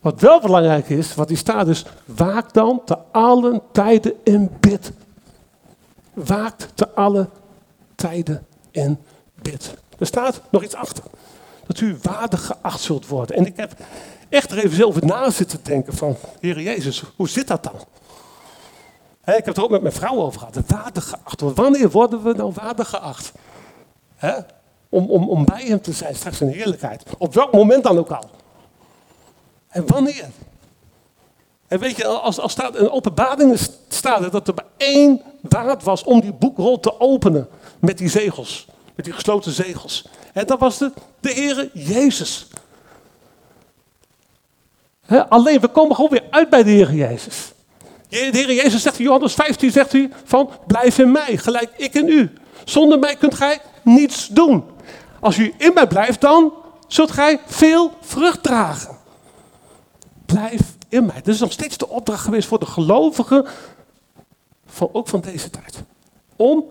[0.00, 4.92] Wat wel belangrijk is, wat hier staat is, waak dan te allen tijden in bid.
[6.14, 7.28] Waakt te alle
[7.94, 8.98] tijden in
[9.42, 9.74] bid.
[9.98, 11.04] Er staat nog iets achter.
[11.66, 13.36] Dat u waardig geacht zult worden.
[13.36, 13.72] En ik heb
[14.28, 17.80] echt er even zelf na zitten denken van, Heer Jezus, hoe zit dat dan?
[19.24, 20.58] Ik heb het ook met mijn vrouw over gehad.
[20.66, 21.40] Waardig geacht.
[21.40, 23.32] Wanneer worden we nou waardig geacht?
[24.88, 27.02] Om, om, om bij hem te zijn straks in heerlijkheid.
[27.18, 28.30] Op welk moment dan ook al.
[29.68, 30.26] En wanneer?
[31.68, 33.58] En weet je, als, als staat in openbaringen
[33.88, 37.48] staat dat er maar één waard was om die boekrol te openen
[37.78, 38.66] met die zegels.
[38.94, 40.04] Met die gesloten zegels.
[40.32, 42.46] En dat was de, de Jezus.
[45.28, 47.53] alleen, we komen gewoon weer uit bij de Heer Jezus.
[48.14, 51.94] De Heer Jezus zegt in Johannes 15, zegt hij van, blijf in mij, gelijk ik
[51.94, 52.32] in u.
[52.64, 54.64] Zonder mij kunt gij niets doen.
[55.20, 56.52] Als u in mij blijft, dan
[56.86, 59.02] zult gij veel vrucht dragen
[60.34, 61.14] blijf in mij.
[61.14, 63.46] Dat is nog steeds de opdracht geweest voor de gelovigen,
[64.66, 65.82] van, ook van deze tijd.
[66.36, 66.64] Om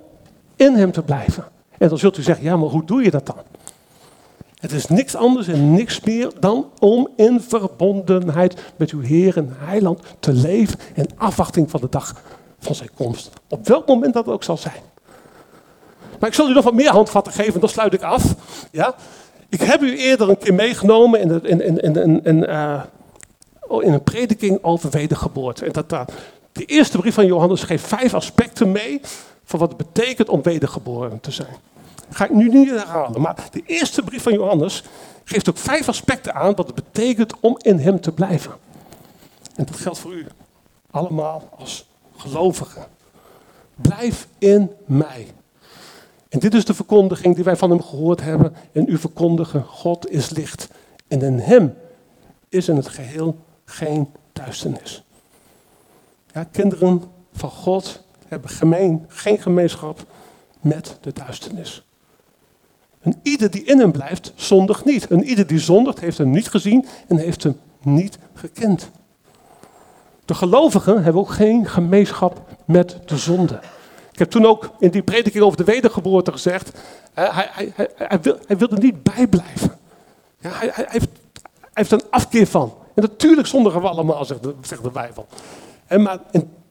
[0.55, 1.47] in hem te blijven.
[1.77, 3.37] En dan zult u zeggen, ja, maar hoe doe je dat dan?
[4.63, 9.55] Het is niks anders en niks meer dan om in verbondenheid met uw Heer en
[9.57, 12.21] Heiland te leven in afwachting van de dag
[12.59, 13.29] van zijn komst.
[13.49, 14.81] Op welk moment dat ook zal zijn.
[16.19, 18.35] Maar ik zal u nog wat meer handvatten geven, dan sluit ik af.
[18.71, 18.95] Ja?
[19.49, 24.89] Ik heb u eerder een keer meegenomen in, in, in, in, in een prediking over
[24.89, 25.65] wedergeboorte.
[25.65, 26.11] En dat,
[26.51, 29.01] de eerste brief van Johannes geeft vijf aspecten mee
[29.43, 31.55] van wat het betekent om wedergeboren te zijn.
[32.09, 34.83] Ga ik nu niet herhalen, maar de eerste brief van Johannes
[35.23, 38.51] geeft ook vijf aspecten aan wat het betekent om in hem te blijven.
[39.55, 40.25] En dat geldt voor u
[40.91, 42.85] allemaal als gelovigen.
[43.75, 45.27] Blijf in mij.
[46.29, 48.55] En dit is de verkondiging die wij van hem gehoord hebben.
[48.71, 50.67] En u verkondigen, God is licht.
[51.07, 51.75] En in hem
[52.49, 55.03] is in het geheel geen duisternis.
[56.33, 60.05] Ja, kinderen van God hebben gemeen, geen gemeenschap
[60.61, 61.85] met de duisternis.
[63.03, 65.07] En ieder die in hem blijft, zondigt niet.
[65.07, 68.89] En ieder die zondigt, heeft hem niet gezien en heeft hem niet gekend.
[70.25, 73.59] De gelovigen hebben ook geen gemeenschap met de zonde.
[74.11, 76.71] Ik heb toen ook in die prediking over de wedergeboorte gezegd,
[77.13, 79.77] hij, hij, hij, hij, wil, wil er niet bij blijven.
[80.39, 81.09] Ja, hij, heeft,
[81.59, 82.73] hij heeft een afkeer van.
[82.95, 85.11] En natuurlijk zondigen we allemaal, zegt de, zegt de.
[85.87, 86.19] En maar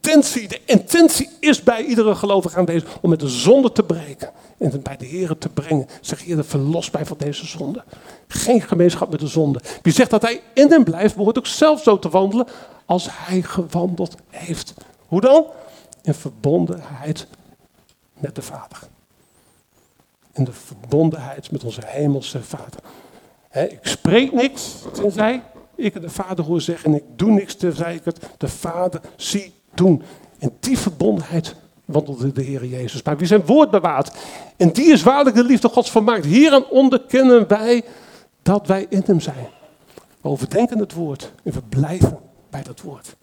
[0.02, 4.30] intentie, de intentie is bij iedere gelovige aanwezig om met de zonde te breken.
[4.58, 5.86] En bij de Heer te brengen.
[6.00, 7.84] Zeg, Heer, verlos mij van deze zonde.
[8.28, 9.60] Geen gemeenschap met de zonde.
[9.82, 12.46] Wie zegt dat hij in hem blijft, behoort ook zelf zo te wandelen
[12.84, 14.74] als hij gewandeld heeft.
[15.06, 15.46] Hoe dan?
[16.02, 17.26] In verbondenheid
[18.18, 18.78] met de Vader.
[20.32, 22.80] In de verbondenheid met onze hemelse Vader.
[23.50, 25.42] ik spreek niks, tenzij
[25.74, 26.90] ik de Vader hoor zeggen.
[26.92, 30.02] En ik doe niks, tenzij ik het de Vader zie doen.
[30.38, 31.54] In die verbondenheid
[31.84, 34.16] wandelde de Heer Jezus bij wie zijn woord bewaart.
[34.56, 36.24] En die is waarlijk de liefde Gods vermaakt.
[36.24, 37.84] Hieraan onderkennen wij
[38.42, 39.48] dat wij in hem zijn.
[40.20, 42.18] We overdenken het woord en we blijven
[42.50, 43.16] bij dat woord.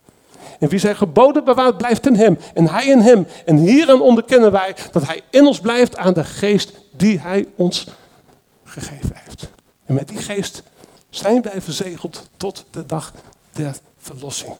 [0.59, 2.37] En wie zijn geboden bewaart, blijft in hem.
[2.53, 3.27] En hij in hem.
[3.45, 7.87] En hieraan onderkennen wij dat hij in ons blijft aan de geest die hij ons
[8.63, 9.49] gegeven heeft.
[9.85, 10.63] En met die geest
[11.09, 13.13] zijn wij verzegeld tot de dag
[13.51, 14.57] der verlossing.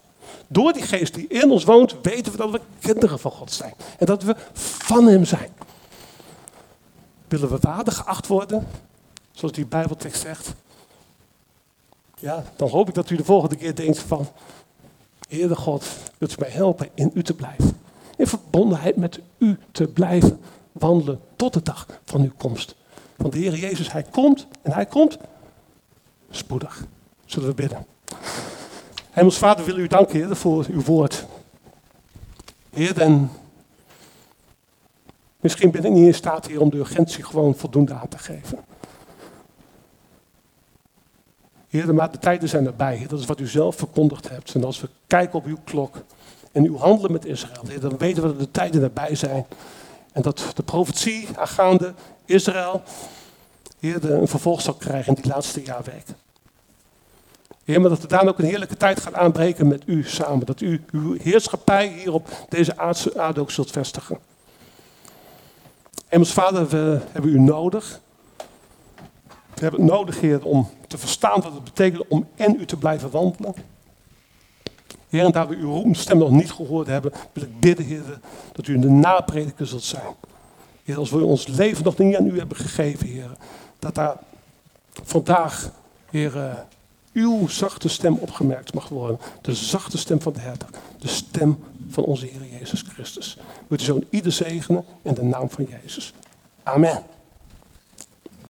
[0.51, 3.73] Door die geest die in ons woont, weten we dat we kinderen van God zijn.
[3.97, 5.49] En dat we van Hem zijn.
[7.27, 8.67] Willen we waardig geacht worden,
[9.31, 10.53] zoals die Bijbeltekst zegt?
[12.19, 14.27] Ja, dan hoop ik dat u de volgende keer denkt van,
[15.27, 15.85] Heere God,
[16.17, 17.79] wilt u mij helpen in u te blijven.
[18.17, 20.39] In verbondenheid met u te blijven
[20.71, 22.75] wandelen tot de dag van uw komst.
[23.15, 25.17] Want de Heer Jezus, Hij komt en Hij komt
[26.29, 26.85] spoedig.
[27.25, 27.85] Zullen we bidden.
[29.09, 31.25] Hemels Vader, wil u danken, Heer, voor uw woord.
[32.69, 33.31] Heer, en
[35.39, 38.59] misschien ben ik niet in staat, hier om de urgentie gewoon voldoende aan te geven.
[41.69, 43.05] Heer, maar de tijden zijn erbij.
[43.07, 44.55] Dat is wat u zelf verkondigd hebt.
[44.55, 45.95] En als we kijken op uw klok
[46.51, 49.45] en uw handelen met Israël, dan weten we dat de tijden erbij zijn.
[50.11, 51.93] En dat de profetie aangaande
[52.25, 52.81] Israël,
[53.79, 56.05] heer, een vervolg zal krijgen in die laatste jaarweek.
[57.69, 60.45] Heer, maar dat we daar ook een heerlijke tijd gaan aanbreken met u samen.
[60.45, 62.77] Dat u uw heerschappij hier op deze
[63.15, 64.17] aarde ook zult vestigen.
[66.07, 67.99] En vader, we hebben u nodig.
[69.27, 72.77] We hebben het nodig, Heer, om te verstaan wat het betekent om in u te
[72.77, 73.53] blijven wandelen.
[75.09, 78.19] Heer, en daar we uw stem nog niet gehoord hebben, wil ik bidden, Heer,
[78.51, 80.15] dat u de naprediker zult zijn.
[80.83, 83.31] Heer, als we ons leven nog niet aan u hebben gegeven, Heer,
[83.79, 84.17] dat daar
[85.03, 85.71] vandaag,
[86.09, 86.65] Heer,
[87.19, 89.19] uw zachte stem opgemerkt mag worden.
[89.41, 90.67] De zachte stem van de herder.
[90.99, 93.37] De stem van onze Heer Jezus Christus.
[93.67, 96.13] Wilt u zo ieder zegenen in de naam van Jezus.
[96.63, 97.03] Amen.